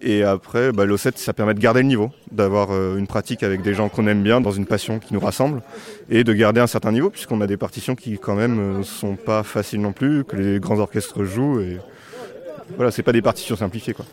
Et 0.00 0.22
après, 0.22 0.72
bah, 0.72 0.86
l'O7, 0.86 1.16
ça 1.16 1.32
permet 1.32 1.54
de 1.54 1.60
garder 1.60 1.80
le 1.80 1.88
niveau, 1.88 2.10
d'avoir 2.30 2.70
euh, 2.70 2.96
une 2.96 3.06
pratique 3.06 3.42
avec 3.42 3.62
des 3.62 3.74
gens 3.74 3.88
qu'on 3.88 4.06
aime 4.06 4.22
bien, 4.22 4.40
dans 4.40 4.52
une 4.52 4.66
passion 4.66 4.98
qui 4.98 5.12
nous 5.12 5.20
rassemble, 5.20 5.62
et 6.08 6.24
de 6.24 6.32
garder 6.32 6.60
un 6.60 6.66
certain 6.66 6.92
niveau, 6.92 7.10
puisqu'on 7.10 7.40
a 7.40 7.46
des 7.46 7.56
partitions 7.56 7.96
qui, 7.96 8.18
quand 8.18 8.34
même, 8.34 8.80
euh, 8.80 8.82
sont 8.82 9.16
pas 9.16 9.42
faciles 9.42 9.80
non 9.80 9.92
plus, 9.92 10.24
que 10.24 10.36
les 10.36 10.60
grands 10.60 10.78
orchestres 10.78 11.24
jouent. 11.24 11.60
Et 11.60 11.78
voilà, 12.76 12.90
c'est 12.90 13.02
pas 13.02 13.12
des 13.12 13.22
partitions 13.22 13.56
simplifiées, 13.56 13.94
quoi. 13.94 14.04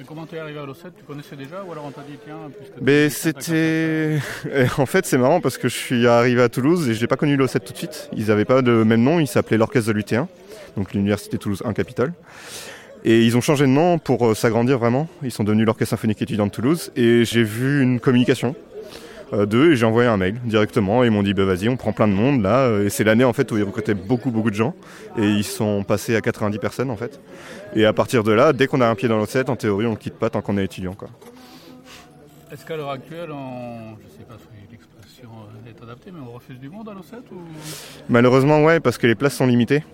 Et 0.00 0.04
comment 0.04 0.24
t'es 0.24 0.38
arrivé 0.38 0.58
à 0.58 0.64
l'O7 0.64 0.92
Tu 0.96 1.04
connaissais 1.06 1.36
déjà 1.36 1.62
ou 1.62 1.72
alors 1.72 1.84
on 1.84 1.90
t'a 1.90 2.00
dit 2.00 2.16
tiens 2.24 2.50
Mais 2.80 3.10
c'était. 3.10 4.18
En 4.78 4.86
fait, 4.86 5.04
c'est 5.04 5.18
marrant 5.18 5.42
parce 5.42 5.58
que 5.58 5.68
je 5.68 5.76
suis 5.76 6.06
arrivé 6.06 6.40
à 6.40 6.48
Toulouse 6.48 6.88
et 6.88 6.94
je 6.94 7.00
n'ai 7.02 7.06
pas 7.06 7.16
connu 7.16 7.36
l'O7 7.36 7.60
tout 7.60 7.74
de 7.74 7.78
suite. 7.78 8.08
Ils 8.16 8.28
n'avaient 8.28 8.46
pas 8.46 8.62
de 8.62 8.82
même 8.82 9.02
nom, 9.02 9.20
ils 9.20 9.26
s'appelaient 9.26 9.58
l'Orchestre 9.58 9.92
de 9.92 9.98
l'UT1, 9.98 10.26
donc 10.78 10.94
l'Université 10.94 11.36
Toulouse 11.36 11.62
1 11.66 11.74
Capitole. 11.74 12.14
Et 13.04 13.24
ils 13.24 13.36
ont 13.36 13.40
changé 13.40 13.64
de 13.64 13.70
nom 13.70 13.98
pour 13.98 14.26
euh, 14.26 14.34
s'agrandir 14.34 14.78
vraiment. 14.78 15.08
Ils 15.22 15.30
sont 15.30 15.44
devenus 15.44 15.66
l'Orchestre 15.66 15.90
Symphonique 15.90 16.20
étudiant 16.20 16.46
de 16.46 16.50
Toulouse. 16.50 16.92
Et 16.96 17.24
j'ai 17.24 17.42
vu 17.42 17.82
une 17.82 17.98
communication 17.98 18.54
euh, 19.32 19.46
d'eux 19.46 19.72
et 19.72 19.76
j'ai 19.76 19.86
envoyé 19.86 20.08
un 20.08 20.18
mail 20.18 20.36
directement. 20.44 21.02
Et 21.02 21.06
ils 21.06 21.10
m'ont 21.10 21.22
dit 21.22 21.32
bah, 21.32 21.44
vas-y, 21.44 21.68
on 21.68 21.76
prend 21.76 21.92
plein 21.92 22.08
de 22.08 22.12
monde 22.12 22.42
là. 22.42 22.80
Et 22.82 22.90
c'est 22.90 23.04
l'année 23.04 23.24
en 23.24 23.32
fait 23.32 23.50
où 23.52 23.56
ils 23.56 23.64
recrutaient 23.64 23.94
beaucoup, 23.94 24.30
beaucoup 24.30 24.50
de 24.50 24.56
gens. 24.56 24.74
Et 25.18 25.24
ils 25.24 25.44
sont 25.44 25.82
passés 25.82 26.14
à 26.14 26.20
90 26.20 26.58
personnes 26.58 26.90
en 26.90 26.96
fait. 26.96 27.20
Et 27.74 27.86
à 27.86 27.92
partir 27.92 28.22
de 28.22 28.32
là, 28.32 28.52
dès 28.52 28.66
qu'on 28.66 28.80
a 28.80 28.86
un 28.86 28.94
pied 28.94 29.08
dans 29.08 29.18
l'O7, 29.18 29.50
en 29.50 29.56
théorie, 29.56 29.86
on 29.86 29.92
ne 29.92 29.96
quitte 29.96 30.18
pas 30.18 30.28
tant 30.28 30.42
qu'on 30.42 30.58
est 30.58 30.64
étudiant. 30.64 30.94
Quoi. 30.94 31.08
Est-ce 32.52 32.66
qu'à 32.66 32.76
l'heure 32.76 32.90
actuelle, 32.90 33.30
on... 33.30 33.96
je 34.00 34.04
ne 34.04 34.10
sais 34.10 34.24
pas 34.28 34.34
si 34.36 34.72
l'expression 34.72 35.30
euh, 35.30 35.70
est 35.70 35.82
adaptée, 35.82 36.10
mais 36.12 36.20
on 36.20 36.32
refuse 36.32 36.58
du 36.58 36.68
monde 36.68 36.88
à 36.88 36.92
l'O7 36.92 37.20
ou... 37.32 37.38
Malheureusement, 38.08 38.64
ouais, 38.64 38.80
parce 38.80 38.98
que 38.98 39.06
les 39.06 39.14
places 39.14 39.36
sont 39.36 39.46
limitées. 39.46 39.84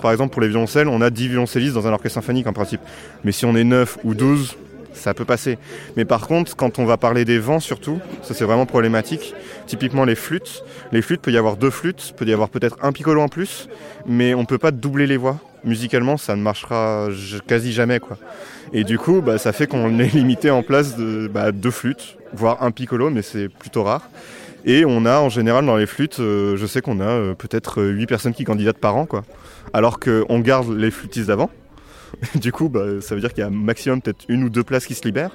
Par 0.00 0.12
exemple, 0.12 0.32
pour 0.32 0.42
les 0.42 0.48
violoncelles, 0.48 0.88
on 0.88 1.00
a 1.00 1.10
10 1.10 1.28
violoncellistes 1.28 1.74
dans 1.74 1.86
un 1.86 1.92
orchestre 1.92 2.14
symphonique 2.14 2.46
en 2.46 2.52
principe. 2.52 2.80
Mais 3.24 3.32
si 3.32 3.44
on 3.44 3.54
est 3.54 3.64
9 3.64 3.98
ou 4.04 4.14
12, 4.14 4.56
ça 4.92 5.14
peut 5.14 5.24
passer. 5.24 5.58
Mais 5.96 6.04
par 6.04 6.26
contre, 6.26 6.56
quand 6.56 6.78
on 6.78 6.84
va 6.84 6.96
parler 6.96 7.24
des 7.24 7.38
vents 7.38 7.60
surtout, 7.60 8.00
ça 8.22 8.34
c'est 8.34 8.44
vraiment 8.44 8.66
problématique. 8.66 9.34
Typiquement 9.66 10.04
les 10.04 10.14
flûtes, 10.14 10.64
les 10.92 11.02
flûtes, 11.02 11.20
peut 11.20 11.30
y 11.30 11.38
avoir 11.38 11.56
deux 11.56 11.70
flûtes, 11.70 12.14
peut 12.16 12.26
y 12.26 12.32
avoir 12.32 12.48
peut-être 12.48 12.76
un 12.82 12.92
piccolo 12.92 13.20
en 13.22 13.28
plus, 13.28 13.68
mais 14.06 14.34
on 14.34 14.44
peut 14.44 14.58
pas 14.58 14.70
doubler 14.70 15.06
les 15.06 15.16
voix. 15.16 15.38
Musicalement, 15.64 16.16
ça 16.16 16.34
ne 16.34 16.42
marchera 16.42 17.08
quasi 17.46 17.72
jamais 17.72 18.00
quoi. 18.00 18.18
Et 18.72 18.84
du 18.84 18.98
coup, 18.98 19.20
bah, 19.20 19.38
ça 19.38 19.52
fait 19.52 19.66
qu'on 19.66 19.98
est 20.00 20.14
limité 20.14 20.50
en 20.50 20.62
place 20.62 20.96
de 20.96 21.28
bah, 21.32 21.52
deux 21.52 21.70
flûtes, 21.70 22.16
voire 22.32 22.62
un 22.62 22.70
piccolo, 22.70 23.10
mais 23.10 23.22
c'est 23.22 23.48
plutôt 23.48 23.84
rare. 23.84 24.08
Et 24.64 24.84
on 24.84 25.04
a 25.06 25.18
en 25.18 25.28
général 25.28 25.66
dans 25.66 25.76
les 25.76 25.86
flûtes, 25.86 26.20
euh, 26.20 26.56
je 26.56 26.66
sais 26.66 26.80
qu'on 26.80 27.00
a 27.00 27.04
euh, 27.04 27.34
peut-être 27.34 27.82
8 27.82 28.06
personnes 28.06 28.34
qui 28.34 28.44
candidatent 28.44 28.78
par 28.78 28.96
an, 28.96 29.06
quoi. 29.06 29.24
Alors 29.72 29.98
qu'on 29.98 30.38
garde 30.38 30.70
les 30.76 30.90
flûtistes 30.90 31.28
d'avant. 31.28 31.50
du 32.34 32.52
coup, 32.52 32.68
bah, 32.68 33.00
ça 33.00 33.14
veut 33.14 33.20
dire 33.20 33.32
qu'il 33.32 33.42
y 33.42 33.46
a 33.46 33.50
maximum 33.50 34.02
peut-être 34.02 34.24
une 34.28 34.44
ou 34.44 34.50
deux 34.50 34.62
places 34.62 34.86
qui 34.86 34.94
se 34.94 35.04
libèrent. 35.04 35.32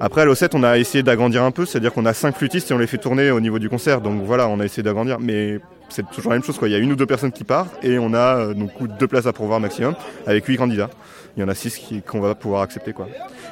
Après, 0.00 0.22
à 0.22 0.24
l'O7, 0.24 0.50
on 0.54 0.62
a 0.62 0.78
essayé 0.78 1.02
d'agrandir 1.02 1.42
un 1.42 1.50
peu, 1.50 1.66
c'est-à-dire 1.66 1.92
qu'on 1.92 2.06
a 2.06 2.14
5 2.14 2.36
flûtistes 2.36 2.70
et 2.70 2.74
on 2.74 2.78
les 2.78 2.86
fait 2.86 2.98
tourner 2.98 3.30
au 3.30 3.40
niveau 3.40 3.58
du 3.58 3.68
concert. 3.68 4.00
Donc 4.00 4.22
voilà, 4.24 4.48
on 4.48 4.58
a 4.60 4.64
essayé 4.64 4.82
d'agrandir, 4.82 5.18
mais 5.20 5.60
c'est 5.88 6.08
toujours 6.10 6.30
la 6.30 6.36
même 6.36 6.44
chose. 6.44 6.58
Quoi. 6.58 6.68
Il 6.68 6.72
y 6.72 6.74
a 6.74 6.78
une 6.78 6.92
ou 6.92 6.96
deux 6.96 7.06
personnes 7.06 7.32
qui 7.32 7.44
partent 7.44 7.82
et 7.84 7.98
on 7.98 8.14
a 8.14 8.36
euh, 8.36 8.54
donc 8.54 8.70
deux 8.98 9.06
places 9.06 9.26
à 9.26 9.32
pourvoir 9.32 9.60
maximum 9.60 9.94
avec 10.26 10.46
8 10.46 10.56
candidats. 10.56 10.90
Il 11.36 11.40
y 11.40 11.44
en 11.44 11.48
a 11.48 11.54
6 11.54 11.80
qu'on 12.06 12.20
va 12.20 12.34
pouvoir 12.34 12.62
accepter. 12.62 12.92
Quoi. 12.92 13.08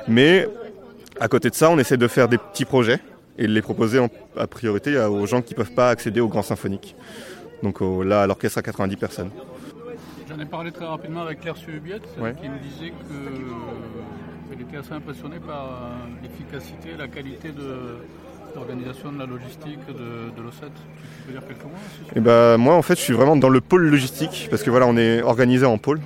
Mais 0.08 0.48
à 1.18 1.28
côté 1.28 1.50
de 1.50 1.54
ça, 1.54 1.70
on 1.70 1.78
essaie 1.78 1.98
de 1.98 2.08
faire 2.08 2.28
des 2.28 2.38
petits 2.38 2.64
projets 2.64 3.00
et 3.38 3.46
de 3.46 3.52
les 3.52 3.62
proposer 3.62 3.98
en, 3.98 4.08
à 4.36 4.46
priorité 4.46 4.96
aux 4.98 5.26
gens 5.26 5.42
qui 5.42 5.54
ne 5.54 5.56
peuvent 5.58 5.72
pas 5.72 5.90
accéder 5.90 6.20
au 6.20 6.28
grand 6.28 6.42
symphonique. 6.42 6.94
Donc 7.62 7.80
au, 7.82 8.02
là, 8.02 8.22
à 8.22 8.26
l'orchestre 8.26 8.58
à 8.58 8.62
90 8.62 8.96
personnes. 8.96 9.30
J'en 10.28 10.38
ai 10.38 10.46
parlé 10.46 10.70
très 10.72 10.86
rapidement 10.86 11.22
avec 11.22 11.40
Claire 11.40 11.56
Subiette 11.56 12.02
Ouais. 12.20 12.34
qui 12.40 12.48
me 12.48 12.58
disait 12.58 12.92
qu'elle 14.48 14.60
était 14.60 14.76
assez 14.76 14.92
impressionnée 14.92 15.38
par 15.44 15.64
euh, 15.64 16.22
l'efficacité 16.22 16.90
et 16.94 16.96
la 16.96 17.08
qualité 17.08 17.48
de 17.50 17.96
l'organisation 18.54 19.12
de 19.12 19.18
la 19.18 19.26
logistique 19.26 19.78
de, 19.88 19.92
de 20.36 20.42
l'O7. 20.42 20.62
Tu 20.62 21.22
peux 21.26 21.32
dire 21.32 21.46
quelques 21.46 21.64
mots 21.64 21.70
Et 22.16 22.20
bah, 22.20 22.56
moi, 22.56 22.74
en 22.74 22.82
fait, 22.82 22.94
je 22.96 23.00
suis 23.02 23.12
vraiment 23.12 23.36
dans 23.36 23.48
le 23.48 23.60
pôle 23.60 23.86
logistique 23.88 24.46
parce 24.50 24.62
que 24.62 24.70
voilà, 24.70 24.86
on 24.86 24.96
est 24.96 25.22
organisé 25.22 25.66
en 25.66 25.78
pôle. 25.78 26.00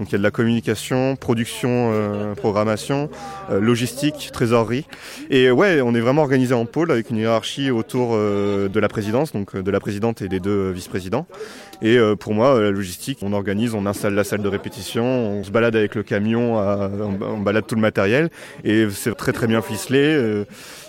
Donc 0.00 0.08
il 0.08 0.12
y 0.12 0.14
a 0.14 0.18
de 0.18 0.22
la 0.22 0.30
communication, 0.30 1.14
production, 1.14 1.90
euh, 1.92 2.34
programmation, 2.34 3.10
euh, 3.50 3.60
logistique, 3.60 4.30
trésorerie. 4.32 4.86
Et 5.28 5.50
ouais, 5.50 5.82
on 5.82 5.94
est 5.94 6.00
vraiment 6.00 6.22
organisé 6.22 6.54
en 6.54 6.64
pôle 6.64 6.90
avec 6.90 7.10
une 7.10 7.18
hiérarchie 7.18 7.70
autour 7.70 8.12
euh, 8.14 8.70
de 8.70 8.80
la 8.80 8.88
présidence, 8.88 9.32
donc 9.32 9.54
euh, 9.54 9.62
de 9.62 9.70
la 9.70 9.78
présidente 9.78 10.22
et 10.22 10.28
des 10.28 10.40
deux 10.40 10.70
euh, 10.70 10.72
vice-présidents. 10.72 11.26
Et 11.82 11.98
euh, 11.98 12.16
pour 12.16 12.32
moi, 12.32 12.54
euh, 12.54 12.62
la 12.62 12.70
logistique, 12.70 13.18
on 13.20 13.34
organise, 13.34 13.74
on 13.74 13.84
installe 13.84 14.14
la 14.14 14.24
salle 14.24 14.40
de 14.40 14.48
répétition, 14.48 15.04
on 15.04 15.44
se 15.44 15.50
balade 15.50 15.76
avec 15.76 15.94
le 15.94 16.02
camion, 16.02 16.56
on, 16.56 17.18
on 17.22 17.38
balade 17.38 17.66
tout 17.66 17.74
le 17.74 17.82
matériel 17.82 18.30
et 18.64 18.88
c'est 18.90 19.14
très 19.14 19.32
très 19.32 19.48
bien 19.48 19.60
ficelé. 19.60 19.98
euh, 19.98 20.44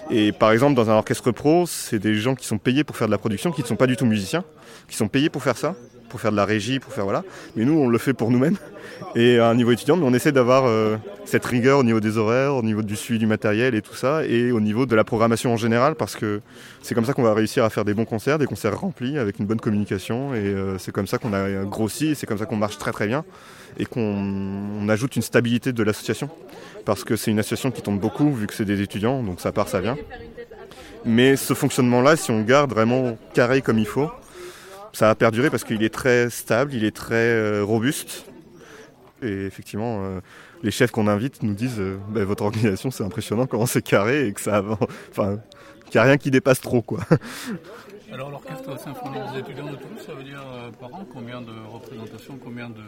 et 0.09 0.31
par 0.31 0.53
exemple, 0.53 0.75
dans 0.75 0.89
un 0.89 0.93
orchestre 0.93 1.31
pro, 1.31 1.65
c'est 1.67 1.99
des 1.99 2.15
gens 2.15 2.35
qui 2.35 2.45
sont 2.45 2.57
payés 2.57 2.85
pour 2.85 2.95
faire 2.95 3.07
de 3.07 3.11
la 3.11 3.17
production, 3.17 3.51
qui 3.51 3.61
ne 3.61 3.67
sont 3.67 3.75
pas 3.75 3.87
du 3.87 3.97
tout 3.97 4.05
musiciens, 4.05 4.43
qui 4.87 4.95
sont 4.95 5.07
payés 5.07 5.29
pour 5.29 5.43
faire 5.43 5.57
ça, 5.57 5.75
pour 6.11 6.19
faire 6.19 6.31
de 6.31 6.35
la 6.35 6.45
régie, 6.45 6.79
pour 6.79 6.93
faire 6.93 7.05
voilà. 7.05 7.23
Mais 7.55 7.63
nous, 7.63 7.79
on 7.79 7.87
le 7.87 7.97
fait 7.97 8.13
pour 8.13 8.29
nous-mêmes. 8.29 8.57
Et 9.15 9.39
à 9.39 9.47
un 9.47 9.55
niveau 9.55 9.71
étudiant, 9.71 9.95
mais 9.95 10.05
on 10.05 10.13
essaie 10.13 10.31
d'avoir 10.31 10.65
euh, 10.65 10.97
cette 11.25 11.45
rigueur 11.45 11.79
au 11.79 11.83
niveau 11.83 11.99
des 11.99 12.17
horaires, 12.17 12.55
au 12.55 12.61
niveau 12.61 12.81
du 12.81 12.95
suivi 12.95 13.17
du 13.17 13.25
matériel 13.25 13.73
et 13.73 13.81
tout 13.81 13.95
ça, 13.95 14.25
et 14.25 14.51
au 14.51 14.59
niveau 14.59 14.85
de 14.85 14.95
la 14.95 15.03
programmation 15.03 15.53
en 15.53 15.57
général, 15.57 15.95
parce 15.95 16.15
que 16.15 16.41
c'est 16.81 16.93
comme 16.93 17.05
ça 17.05 17.13
qu'on 17.13 17.23
va 17.23 17.33
réussir 17.33 17.63
à 17.63 17.69
faire 17.69 17.83
des 17.83 17.93
bons 17.93 18.05
concerts, 18.05 18.37
des 18.37 18.45
concerts 18.45 18.79
remplis, 18.79 19.17
avec 19.17 19.39
une 19.39 19.45
bonne 19.45 19.59
communication, 19.59 20.35
et 20.35 20.39
euh, 20.39 20.77
c'est 20.77 20.91
comme 20.91 21.07
ça 21.07 21.17
qu'on 21.17 21.33
a 21.33 21.63
grossi, 21.63 22.13
c'est 22.15 22.27
comme 22.27 22.37
ça 22.37 22.45
qu'on 22.45 22.57
marche 22.57 22.77
très 22.77 22.91
très 22.91 23.07
bien, 23.07 23.25
et 23.79 23.85
qu'on 23.85 24.01
on 24.81 24.87
ajoute 24.87 25.15
une 25.15 25.23
stabilité 25.23 25.73
de 25.73 25.83
l'association, 25.83 26.29
parce 26.85 27.03
que 27.03 27.15
c'est 27.15 27.31
une 27.31 27.39
association 27.39 27.71
qui 27.71 27.81
tombe 27.81 27.99
beaucoup, 27.99 28.31
vu 28.31 28.45
que 28.45 28.53
c'est 28.53 28.65
des 28.65 28.81
étudiants, 28.81 29.23
donc 29.23 29.41
ça 29.41 29.51
part, 29.51 29.67
ça 29.67 29.81
vient. 29.81 29.97
Mais 31.05 31.35
ce 31.35 31.53
fonctionnement-là, 31.53 32.15
si 32.15 32.29
on 32.29 32.37
le 32.37 32.43
garde 32.43 32.71
vraiment 32.71 33.17
carré 33.33 33.61
comme 33.61 33.79
il 33.79 33.87
faut, 33.87 34.09
ça 34.93 35.07
va 35.07 35.15
perdurer 35.15 35.49
parce 35.49 35.63
qu'il 35.63 35.83
est 35.83 35.93
très 35.93 36.29
stable, 36.29 36.73
il 36.73 36.83
est 36.83 36.95
très 36.95 37.15
euh, 37.15 37.63
robuste. 37.63 38.25
Et 39.21 39.45
effectivement, 39.45 40.03
euh, 40.03 40.19
les 40.63 40.71
chefs 40.71 40.91
qu'on 40.91 41.07
invite 41.07 41.43
nous 41.43 41.53
disent 41.53 41.81
Bah, 42.09 42.25
votre 42.25 42.43
organisation, 42.43 42.91
c'est 42.91 43.03
impressionnant 43.03 43.45
comment 43.45 43.65
c'est 43.65 43.81
carré 43.81 44.27
et 44.27 44.33
que 44.33 44.41
ça 44.41 44.57
avance. 44.57 44.79
Enfin, 45.11 45.39
qu'il 45.85 45.99
n'y 45.99 45.99
a 45.99 46.03
rien 46.03 46.17
qui 46.17 46.31
dépasse 46.31 46.61
trop, 46.61 46.81
quoi. 46.81 46.99
Alors 48.11 48.29
l'orchestre 48.29 48.77
symphonique 48.77 49.21
des 49.33 49.39
étudiants 49.39 49.71
de 49.71 49.77
Toulouse, 49.77 50.01
ça 50.05 50.13
veut 50.13 50.23
dire 50.23 50.43
euh, 50.53 50.69
par 50.71 50.93
an 50.93 51.05
combien 51.13 51.41
de 51.41 51.53
représentations, 51.71 52.37
combien 52.43 52.69
de 52.69 52.81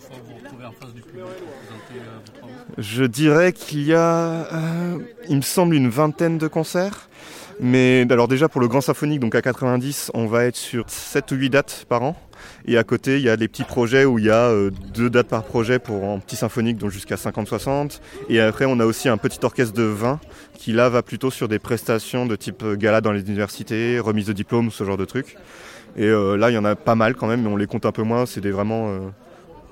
fois 0.00 0.16
vous 0.24 0.32
vous 0.32 0.38
retrouvez 0.42 0.64
en 0.64 0.72
face 0.72 0.92
du 0.92 1.02
public 1.02 1.22
pour 1.22 1.52
présenter 1.52 2.00
euh, 2.00 2.42
vos 2.42 2.82
Je 2.82 3.04
dirais 3.04 3.52
qu'il 3.52 3.84
y 3.84 3.94
a, 3.94 4.52
euh, 4.52 4.98
il 5.28 5.36
me 5.36 5.42
semble, 5.42 5.76
une 5.76 5.88
vingtaine 5.88 6.36
de 6.38 6.48
concerts. 6.48 7.08
Mais 7.62 8.06
alors 8.10 8.26
déjà 8.26 8.48
pour 8.48 8.62
le 8.62 8.68
grand 8.68 8.80
symphonique, 8.80 9.20
donc 9.20 9.34
à 9.34 9.42
90, 9.42 10.12
on 10.14 10.26
va 10.26 10.44
être 10.46 10.56
sur 10.56 10.88
7 10.88 11.30
ou 11.32 11.34
8 11.34 11.50
dates 11.50 11.86
par 11.90 12.02
an. 12.02 12.16
Et 12.64 12.78
à 12.78 12.84
côté, 12.84 13.16
il 13.16 13.22
y 13.22 13.28
a 13.28 13.36
des 13.36 13.48
petits 13.48 13.64
projets 13.64 14.06
où 14.06 14.18
il 14.18 14.24
y 14.24 14.30
a 14.30 14.48
euh, 14.48 14.70
deux 14.94 15.10
dates 15.10 15.28
par 15.28 15.44
projet 15.44 15.78
pour 15.78 16.04
un 16.04 16.18
petit 16.20 16.36
symphonique, 16.36 16.78
donc 16.78 16.90
jusqu'à 16.90 17.16
50-60. 17.16 18.00
Et 18.30 18.40
après, 18.40 18.64
on 18.66 18.80
a 18.80 18.86
aussi 18.86 19.10
un 19.10 19.18
petit 19.18 19.38
orchestre 19.42 19.74
de 19.74 19.82
20 19.82 20.20
qui 20.54 20.72
là 20.72 20.88
va 20.88 21.02
plutôt 21.02 21.30
sur 21.30 21.48
des 21.48 21.58
prestations 21.58 22.24
de 22.24 22.34
type 22.34 22.62
euh, 22.62 22.76
gala 22.76 23.02
dans 23.02 23.12
les 23.12 23.20
universités, 23.20 23.98
remise 23.98 24.26
de 24.26 24.32
diplôme, 24.32 24.70
ce 24.70 24.84
genre 24.84 24.96
de 24.96 25.04
trucs. 25.04 25.36
Et 25.96 26.06
euh, 26.06 26.36
là, 26.36 26.50
il 26.50 26.54
y 26.54 26.58
en 26.58 26.64
a 26.64 26.76
pas 26.76 26.94
mal 26.94 27.14
quand 27.14 27.26
même, 27.26 27.42
mais 27.42 27.48
on 27.48 27.56
les 27.56 27.66
compte 27.66 27.84
un 27.84 27.92
peu 27.92 28.02
moins. 28.02 28.24
C'est 28.24 28.40
vraiment, 28.48 29.12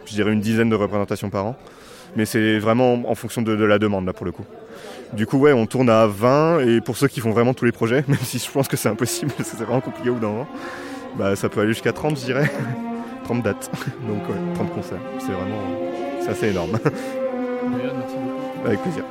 je 0.05 0.13
dirais, 0.13 0.33
une 0.33 0.41
dizaine 0.41 0.69
de 0.69 0.77
représentations 0.77 1.31
par 1.31 1.47
an. 1.47 1.57
Mais 2.17 2.27
c'est 2.27 2.59
vraiment 2.59 3.09
en 3.09 3.15
fonction 3.15 3.41
de 3.41 3.53
la 3.53 3.79
demande 3.79 4.05
là 4.05 4.13
pour 4.13 4.27
le 4.27 4.33
coup. 4.33 4.45
Du 5.13 5.27
coup, 5.27 5.39
ouais, 5.39 5.53
on 5.53 5.67
tourne 5.67 5.89
à 5.91 6.07
20 6.07 6.61
et 6.61 6.81
pour 6.81 6.97
ceux 6.97 7.09
qui 7.09 7.21
font 7.21 7.31
vraiment 7.31 7.55
tous 7.55 7.65
les 7.65 7.73
projets, 7.73 8.05
même 8.09 8.19
si 8.23 8.39
je 8.39 8.51
pense 8.51 8.69
que 8.69 8.77
c'est 8.77 8.89
impossible, 8.89 9.33
parce 9.37 9.51
que 9.51 9.57
c'est 9.57 9.65
vraiment 9.65 9.81
compliqué 9.81 10.11
au 10.11 10.15
bout 10.15 10.21
d'un 10.21 10.29
moment, 10.29 10.49
bah, 11.17 11.37
ça 11.37 11.49
peut 11.49 11.61
aller 11.61 11.73
jusqu'à 11.73 11.93
30, 11.93 12.19
je 12.19 12.25
dirais. 12.25 12.51
30 13.25 13.43
dates. 13.43 13.71
Donc, 14.09 14.29
ouais, 14.29 14.55
30 14.55 14.75
concerts. 14.75 15.01
C'est 15.19 15.33
vraiment. 15.33 15.61
C'est 16.23 16.31
assez 16.31 16.49
énorme. 16.49 16.79
Avec 18.65 18.81
plaisir. 18.83 19.05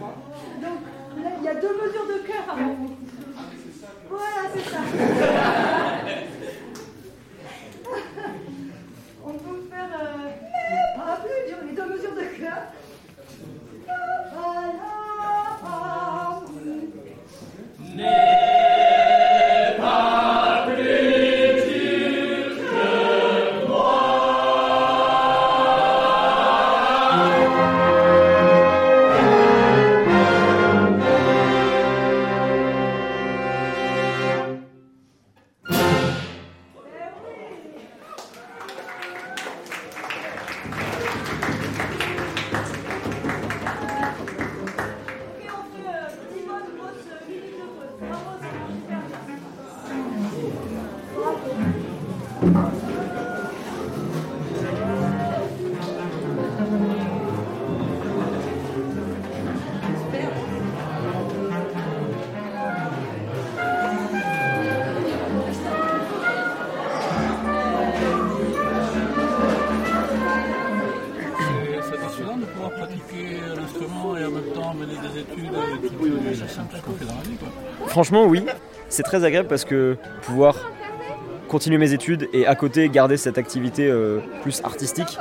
Donc 0.00 1.24
là, 1.24 1.30
il 1.38 1.44
y 1.44 1.48
a 1.48 1.54
deux 1.54 1.72
mesures 1.74 2.06
de 2.06 2.26
cœur 2.26 2.44
avant 2.48 2.74
vous. 2.74 2.96
Voilà, 4.08 4.50
c'est 4.54 4.70
ça. 4.70 5.76
Franchement, 78.00 78.24
oui. 78.24 78.46
C'est 78.88 79.02
très 79.02 79.24
agréable 79.24 79.46
parce 79.46 79.66
que 79.66 79.98
pouvoir 80.22 80.56
continuer 81.48 81.76
mes 81.76 81.92
études 81.92 82.30
et 82.32 82.46
à 82.46 82.54
côté 82.54 82.88
garder 82.88 83.18
cette 83.18 83.36
activité 83.36 83.90
euh, 83.90 84.20
plus 84.40 84.62
artistique, 84.64 85.18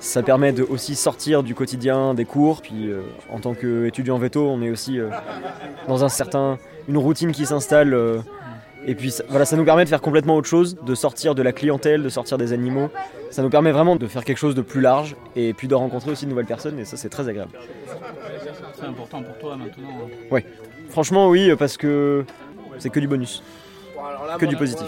ça 0.00 0.22
permet 0.22 0.52
de 0.52 0.62
aussi 0.62 0.96
sortir 0.96 1.42
du 1.42 1.54
quotidien 1.54 2.12
des 2.12 2.26
cours. 2.26 2.60
Puis 2.60 2.90
euh, 2.90 3.00
en 3.32 3.38
tant 3.40 3.54
qu'étudiant 3.54 4.18
veto, 4.18 4.46
on 4.46 4.60
est 4.60 4.68
aussi 4.68 5.00
euh, 5.00 5.08
dans 5.88 6.04
un 6.04 6.10
certain, 6.10 6.58
une 6.88 6.98
routine 6.98 7.32
qui 7.32 7.46
s'installe. 7.46 7.94
euh, 7.94 8.18
et 8.86 8.94
puis 8.94 9.10
ça- 9.12 9.24
voilà, 9.30 9.46
ça 9.46 9.56
nous 9.56 9.64
permet 9.64 9.84
de 9.84 9.88
faire 9.88 10.00
complètement 10.02 10.36
autre 10.36 10.48
chose, 10.48 10.76
de 10.84 10.94
sortir 10.94 11.34
de 11.34 11.40
la 11.42 11.52
clientèle, 11.52 12.02
de 12.02 12.08
sortir 12.10 12.36
des 12.36 12.52
animaux. 12.52 12.90
Ça 13.30 13.40
nous 13.42 13.50
permet 13.50 13.72
vraiment 13.72 13.96
de 13.96 14.06
faire 14.06 14.24
quelque 14.24 14.38
chose 14.38 14.54
de 14.54 14.62
plus 14.62 14.80
large 14.82 15.16
et 15.36 15.54
puis 15.54 15.68
de 15.68 15.74
rencontrer 15.74 16.10
aussi 16.10 16.26
de 16.26 16.30
nouvelles 16.30 16.44
personnes. 16.46 16.78
Et 16.78 16.84
ça, 16.84 16.98
c'est 16.98 17.08
très 17.10 17.28
agréable. 17.30 17.52
C'est 18.78 18.86
important 18.86 19.22
pour 19.22 19.36
toi 19.38 19.56
maintenant. 19.56 19.88
Ouais, 20.30 20.44
franchement, 20.90 21.28
oui, 21.28 21.50
parce 21.58 21.76
que 21.76 22.24
c'est 22.78 22.90
que 22.90 23.00
du 23.00 23.08
bonus. 23.08 23.42
Que 24.38 24.46
du 24.46 24.56
positif. 24.56 24.86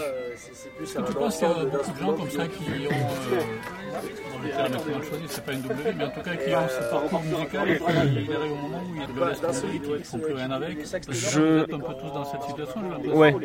Est-ce 0.81 0.95
que 0.95 1.01
tu 1.07 1.13
penses 1.13 1.37
qu'il 1.37 1.47
y 1.47 1.51
a 1.51 1.53
beaucoup 1.65 1.91
de 1.91 1.99
gens 1.99 2.13
comme 2.13 2.29
ça 2.29 2.47
qui 2.47 2.63
ont, 2.63 2.91
euh, 3.35 4.69
dans 4.69 4.97
le 4.99 5.05
choisi, 5.05 5.23
c'est 5.29 5.45
pas 5.45 5.53
une 5.53 5.59
vie, 5.61 5.67
mais 5.97 6.03
en 6.03 6.09
tout 6.09 6.19
cas 6.21 6.35
qui 6.35 6.53
ont 6.53 6.67
ce 6.67 6.89
parcours 6.89 7.21
musical 7.21 7.69
et 7.69 7.77
qui 7.77 7.85
arrivent 7.85 8.51
au 8.51 8.55
moment 8.55 8.81
où 8.89 8.95
ils 8.95 9.15
le 9.15 9.29
laissent 9.29 9.41
tomber, 9.61 9.79
qui 9.79 9.89
ne 9.91 9.97
font 9.99 10.19
plus 10.19 10.33
rien 10.33 10.51
avec 10.51 10.77
Je- 11.09 11.39
vous 11.39 11.63
êtes 11.63 11.73
un 11.73 11.79
peu 11.79 11.93
tous 11.93 12.11
dans 12.13 12.25
cette 12.25 12.43
situation, 12.43 12.81
j'ai 12.81 12.89
l'impression. 12.89 13.17
Ouais, 13.17 13.35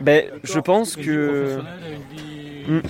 ben, 0.00 0.24
je 0.42 0.60
pense 0.60 0.94
Une 0.96 1.02
vie 1.02 1.06
que. 1.08 1.58
professionnelle 1.58 2.82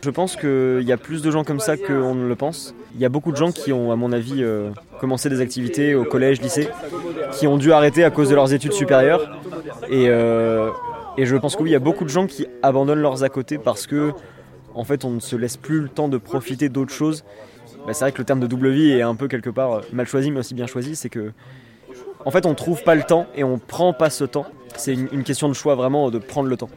Je 0.00 0.10
pense 0.10 0.36
qu'il 0.36 0.82
y 0.82 0.92
a 0.92 0.96
plus 0.96 1.22
de 1.22 1.30
gens 1.30 1.42
comme 1.42 1.58
ça 1.58 1.76
qu'on 1.76 2.14
ne 2.14 2.28
le 2.28 2.36
pense. 2.36 2.74
Il 2.94 3.00
y 3.00 3.04
a 3.04 3.08
beaucoup 3.08 3.32
de 3.32 3.36
gens 3.36 3.50
qui 3.50 3.72
ont, 3.72 3.90
à 3.90 3.96
mon 3.96 4.12
avis, 4.12 4.42
euh, 4.44 4.70
commencé 5.00 5.28
des 5.28 5.40
activités 5.40 5.94
au 5.94 6.04
collège, 6.04 6.40
lycée, 6.40 6.68
qui 7.32 7.46
ont 7.48 7.56
dû 7.56 7.72
arrêter 7.72 8.04
à 8.04 8.10
cause 8.10 8.30
de 8.30 8.34
leurs 8.36 8.52
études 8.52 8.72
supérieures. 8.72 9.40
Et, 9.90 10.08
euh, 10.08 10.70
et 11.16 11.26
je 11.26 11.36
pense 11.36 11.56
que 11.56 11.62
oui, 11.62 11.70
il 11.70 11.72
y 11.72 11.76
a 11.76 11.80
beaucoup 11.80 12.04
de 12.04 12.10
gens 12.10 12.26
qui 12.28 12.46
abandonnent 12.62 13.00
leurs 13.00 13.24
à 13.24 13.28
côté 13.28 13.58
parce 13.58 13.88
que, 13.88 14.12
en 14.74 14.84
fait, 14.84 15.04
on 15.04 15.10
ne 15.10 15.20
se 15.20 15.34
laisse 15.34 15.56
plus 15.56 15.80
le 15.80 15.88
temps 15.88 16.08
de 16.08 16.16
profiter 16.16 16.68
d'autres 16.68 16.94
choses. 16.94 17.24
Bah, 17.84 17.92
c'est 17.92 18.04
vrai 18.04 18.12
que 18.12 18.18
le 18.18 18.24
terme 18.24 18.40
de 18.40 18.46
double 18.46 18.70
vie 18.70 18.92
est 18.92 19.02
un 19.02 19.16
peu 19.16 19.26
quelque 19.26 19.50
part 19.50 19.80
mal 19.92 20.06
choisi, 20.06 20.30
mais 20.30 20.40
aussi 20.40 20.54
bien 20.54 20.68
choisi. 20.68 20.94
C'est 20.94 21.08
que, 21.08 21.32
en 22.24 22.30
fait, 22.30 22.46
on 22.46 22.54
trouve 22.54 22.84
pas 22.84 22.94
le 22.94 23.02
temps 23.02 23.26
et 23.34 23.42
on 23.42 23.58
prend 23.58 23.92
pas 23.92 24.10
ce 24.10 24.24
temps. 24.24 24.46
C'est 24.78 24.94
une, 24.94 25.08
une 25.12 25.24
question 25.24 25.48
de 25.48 25.54
choix 25.54 25.74
vraiment 25.74 26.10
de 26.10 26.18
prendre 26.18 26.48
le 26.48 26.56
temps. 26.56 26.70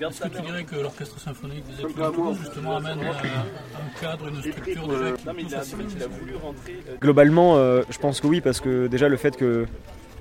Est-ce 0.00 0.20
que 0.20 0.28
tu 0.28 0.42
dirais 0.42 0.64
que 0.64 0.76
l'orchestre 0.76 1.20
symphonique 1.20 1.64
des 1.66 1.82
études 1.82 1.96
de 1.96 2.10
Toulouse 2.10 2.38
justement 2.40 2.76
amène 2.76 2.98
un 3.00 4.00
cadre, 4.00 4.28
une 4.28 4.40
structure 4.40 4.88
déjà 4.88 5.60
qui 5.62 6.98
Globalement, 7.00 7.56
euh, 7.56 7.82
je 7.90 7.98
pense 7.98 8.20
que 8.20 8.26
oui, 8.26 8.40
parce 8.40 8.60
que 8.60 8.86
déjà 8.86 9.08
le 9.08 9.16
fait 9.16 9.36
qu'il 9.36 9.66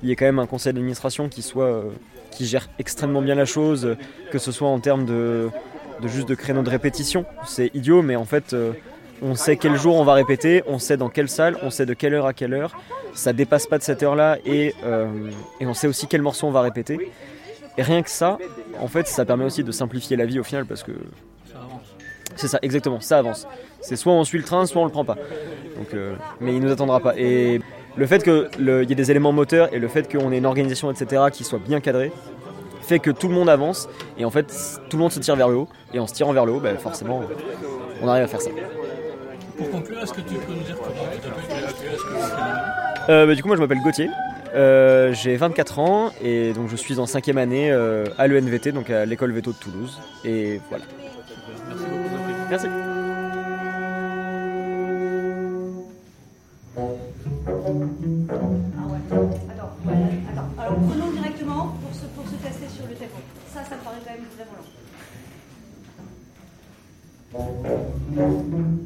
y 0.03 0.11
ait 0.11 0.15
quand 0.15 0.25
même 0.25 0.39
un 0.39 0.47
conseil 0.47 0.73
d'administration 0.73 1.29
qui 1.29 1.41
soit 1.41 1.65
euh, 1.65 1.83
qui 2.31 2.45
gère 2.45 2.67
extrêmement 2.79 3.21
bien 3.21 3.35
la 3.35 3.45
chose, 3.45 3.95
que 4.31 4.39
ce 4.39 4.51
soit 4.51 4.67
en 4.67 4.79
termes 4.79 5.05
de, 5.05 5.49
de 6.01 6.07
juste 6.07 6.27
de 6.27 6.35
créneaux 6.35 6.63
de 6.63 6.69
répétition, 6.69 7.25
c'est 7.45 7.71
idiot, 7.73 8.01
mais 8.01 8.15
en 8.15 8.25
fait, 8.25 8.53
euh, 8.53 8.73
on 9.21 9.35
sait 9.35 9.57
quel 9.57 9.75
jour 9.77 9.95
on 9.95 10.03
va 10.03 10.13
répéter, 10.13 10.63
on 10.67 10.79
sait 10.79 10.97
dans 10.97 11.09
quelle 11.09 11.29
salle, 11.29 11.57
on 11.63 11.69
sait 11.69 11.85
de 11.85 11.93
quelle 11.93 12.13
heure 12.13 12.25
à 12.25 12.33
quelle 12.33 12.53
heure, 12.53 12.77
ça 13.13 13.33
dépasse 13.33 13.67
pas 13.67 13.77
de 13.77 13.83
cette 13.83 14.03
heure-là, 14.03 14.37
et, 14.45 14.73
euh, 14.83 15.31
et 15.59 15.65
on 15.65 15.73
sait 15.73 15.87
aussi 15.87 16.07
quel 16.07 16.21
morceau 16.21 16.47
on 16.47 16.51
va 16.51 16.61
répéter. 16.61 17.11
Et 17.77 17.83
rien 17.83 18.01
que 18.01 18.09
ça, 18.09 18.37
en 18.79 18.87
fait, 18.87 19.07
ça 19.07 19.25
permet 19.25 19.45
aussi 19.45 19.63
de 19.63 19.71
simplifier 19.71 20.17
la 20.17 20.25
vie 20.25 20.39
au 20.39 20.43
final, 20.43 20.65
parce 20.65 20.83
que 20.83 20.93
c'est 22.35 22.47
ça, 22.47 22.59
exactement, 22.61 22.99
ça 22.99 23.17
avance. 23.17 23.47
C'est 23.81 23.95
soit 23.95 24.13
on 24.13 24.23
suit 24.23 24.37
le 24.37 24.43
train, 24.43 24.65
soit 24.65 24.81
on 24.81 24.85
le 24.85 24.91
prend 24.91 25.05
pas. 25.05 25.15
Donc, 25.77 25.93
euh, 25.93 26.15
mais 26.39 26.55
il 26.55 26.61
nous 26.61 26.71
attendra 26.71 26.99
pas. 26.99 27.17
Et 27.17 27.59
le 27.95 28.05
fait 28.05 28.23
qu'il 28.23 28.49
y 28.59 28.91
ait 28.91 28.95
des 28.95 29.11
éléments 29.11 29.31
moteurs 29.31 29.73
et 29.73 29.79
le 29.79 29.87
fait 29.87 30.11
qu'on 30.11 30.31
ait 30.31 30.37
une 30.37 30.45
organisation, 30.45 30.91
etc., 30.91 31.23
qui 31.31 31.43
soit 31.43 31.59
bien 31.59 31.79
cadrée, 31.79 32.11
fait 32.81 32.99
que 32.99 33.11
tout 33.11 33.27
le 33.27 33.33
monde 33.33 33.49
avance 33.49 33.89
et 34.17 34.23
en 34.23 34.29
fait 34.29 34.45
tout 34.89 34.95
le 34.95 35.03
monde 35.03 35.11
se 35.11 35.19
tire 35.19 35.35
vers 35.35 35.49
le 35.49 35.57
haut. 35.57 35.67
Et 35.93 35.99
en 35.99 36.07
se 36.07 36.13
tirant 36.13 36.31
vers 36.31 36.45
le 36.45 36.53
haut, 36.53 36.59
ben, 36.59 36.77
forcément, 36.77 37.21
on 38.01 38.07
arrive 38.07 38.23
à 38.23 38.27
faire 38.27 38.41
ça. 38.41 38.51
Pour 39.57 39.71
conclure, 39.71 39.99
est-ce 40.03 40.13
que 40.13 40.21
tu 40.21 40.35
peux 40.35 40.53
nous 40.53 40.63
dire 40.63 40.77
comment 40.77 41.03
tu 41.11 41.19
t'appelles 41.19 42.86
Euh, 43.09 43.25
bah, 43.25 43.35
du 43.35 43.41
coup, 43.41 43.47
moi 43.47 43.55
je 43.55 43.61
m'appelle 43.61 43.81
Gauthier. 43.81 44.09
Euh, 44.53 45.13
j'ai 45.13 45.35
24 45.35 45.79
ans 45.79 46.11
et 46.21 46.53
donc 46.53 46.69
je 46.69 46.75
suis 46.75 46.99
en 46.99 47.05
cinquième 47.05 47.37
année 47.37 47.71
euh, 47.71 48.05
à 48.17 48.27
l'ENVT, 48.27 48.71
donc 48.71 48.89
à 48.89 49.05
l'école 49.05 49.31
Veto 49.31 49.51
de 49.51 49.57
Toulouse. 49.57 49.99
Et 50.25 50.59
voilà. 50.69 50.85
Merci. 52.49 52.67
Attends. 60.29 60.49
Alors 60.59 60.75
prenons 60.89 61.11
directement 61.11 61.75
pour 61.81 61.93
se, 61.93 62.05
pour 62.15 62.27
se 62.27 62.35
tester 62.35 62.67
sur 62.67 62.85
le. 62.87 62.95
Ça, 63.53 63.63
ça 63.63 63.75
me 63.75 63.81
paraît 63.81 63.97
quand 64.05 64.11
même 64.11 64.25
vraiment 64.35 64.57
long. 68.13 68.76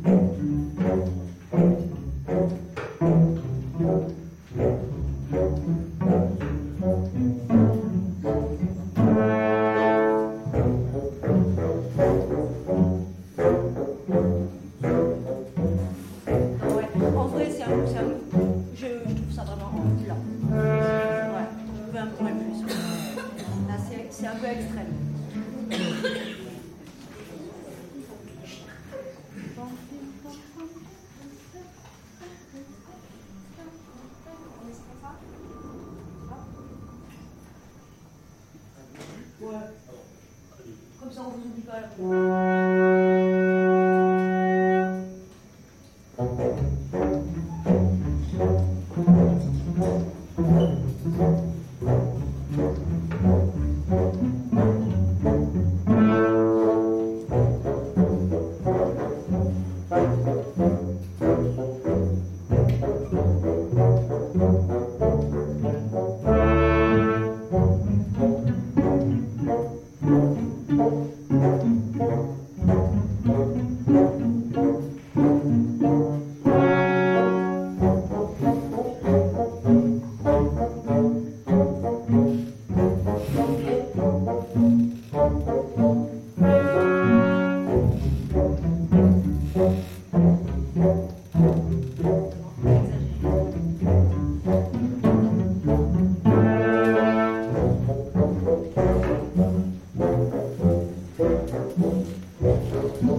No, 102.99 103.17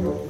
drop. 0.00 0.27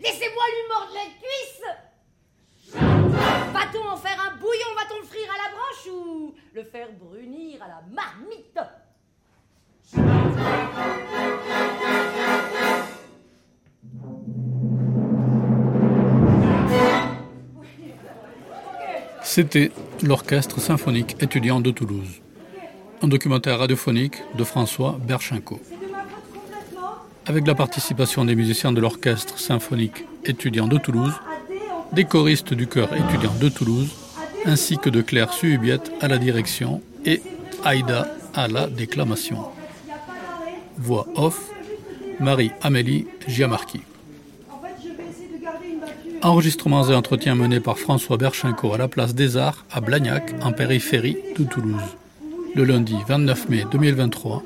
Laissez-moi 0.00 0.44
lui 0.54 0.64
mordre 0.68 0.92
les 0.94 1.10
cuisses 1.18 1.68
Va-t-on 3.52 3.88
en 3.88 3.96
faire 3.96 4.20
un 4.20 4.36
bouillon 4.36 4.74
Va-t-on 4.76 4.98
le 5.00 5.06
frire 5.06 5.28
à 5.32 5.36
la 5.36 5.50
branche 5.54 5.86
ou 5.92 6.34
le 6.54 6.62
faire 6.64 6.88
brunir 6.92 7.62
à 7.62 7.68
la 7.68 7.82
marmite? 7.90 8.58
C'était 19.22 19.70
l'Orchestre 20.02 20.60
symphonique 20.60 21.16
étudiant 21.22 21.60
de 21.60 21.70
Toulouse. 21.70 22.22
Un 23.02 23.08
documentaire 23.08 23.58
radiophonique 23.58 24.16
de 24.36 24.44
François 24.44 24.98
Berchinko. 25.00 25.60
Avec 27.28 27.46
la 27.46 27.54
participation 27.54 28.24
des 28.24 28.34
musiciens 28.34 28.72
de 28.72 28.80
l'Orchestre 28.80 29.38
symphonique 29.38 30.06
étudiant 30.24 30.66
de 30.66 30.78
Toulouse, 30.78 31.12
des 31.92 32.04
choristes 32.04 32.54
du 32.54 32.66
chœur 32.66 32.88
étudiant 32.94 33.34
de 33.38 33.50
Toulouse, 33.50 33.90
ainsi 34.46 34.78
que 34.78 34.88
de 34.88 35.02
Claire 35.02 35.34
Suhubiette 35.34 35.92
à 36.00 36.08
la 36.08 36.16
direction 36.16 36.80
et 37.04 37.20
Aïda 37.64 38.08
à 38.32 38.48
la 38.48 38.66
déclamation. 38.66 39.44
Voix 40.78 41.06
off, 41.16 41.50
Marie-Amélie 42.18 43.06
Giamarchi. 43.26 43.82
Enregistrements 46.22 46.88
et 46.88 46.94
entretiens 46.94 47.34
menés 47.34 47.60
par 47.60 47.78
François 47.78 48.16
Berchinko 48.16 48.72
à 48.72 48.78
la 48.78 48.88
place 48.88 49.14
des 49.14 49.36
Arts 49.36 49.66
à 49.70 49.82
Blagnac, 49.82 50.34
en 50.42 50.52
périphérie 50.52 51.18
de 51.38 51.44
Toulouse. 51.44 51.96
Le 52.54 52.64
lundi 52.64 52.96
29 53.06 53.50
mai 53.50 53.64
2023, 53.70 54.42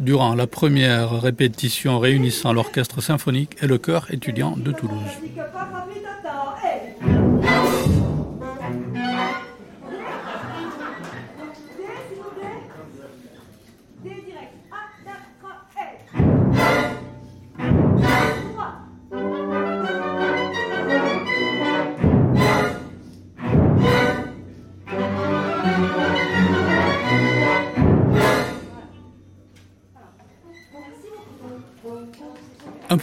durant 0.00 0.34
la 0.34 0.46
première 0.46 1.20
répétition 1.20 1.98
réunissant 1.98 2.52
l'orchestre 2.52 3.02
symphonique 3.02 3.56
et 3.62 3.66
le 3.66 3.78
chœur 3.78 4.06
étudiant 4.10 4.56
de 4.56 4.72
Toulouse. 4.72 4.96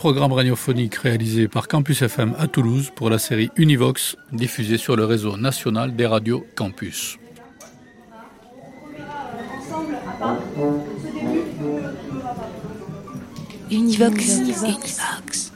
Programme 0.08 0.32
radiophonique 0.32 0.96
réalisé 0.96 1.50
par 1.50 1.68
Campus 1.68 2.02
FM 2.02 2.34
à 2.40 2.48
Toulouse 2.48 2.94
pour 2.96 3.10
la 3.10 3.20
série 3.20 3.50
Univox, 3.58 4.16
diffusée 4.32 4.78
sur 4.78 4.96
le 4.96 5.04
réseau 5.04 5.36
national 5.36 5.98
des 5.98 6.06
radios 6.06 6.46
Campus. 6.56 7.18
Univox. 13.70 14.38
Univox. 14.38 15.52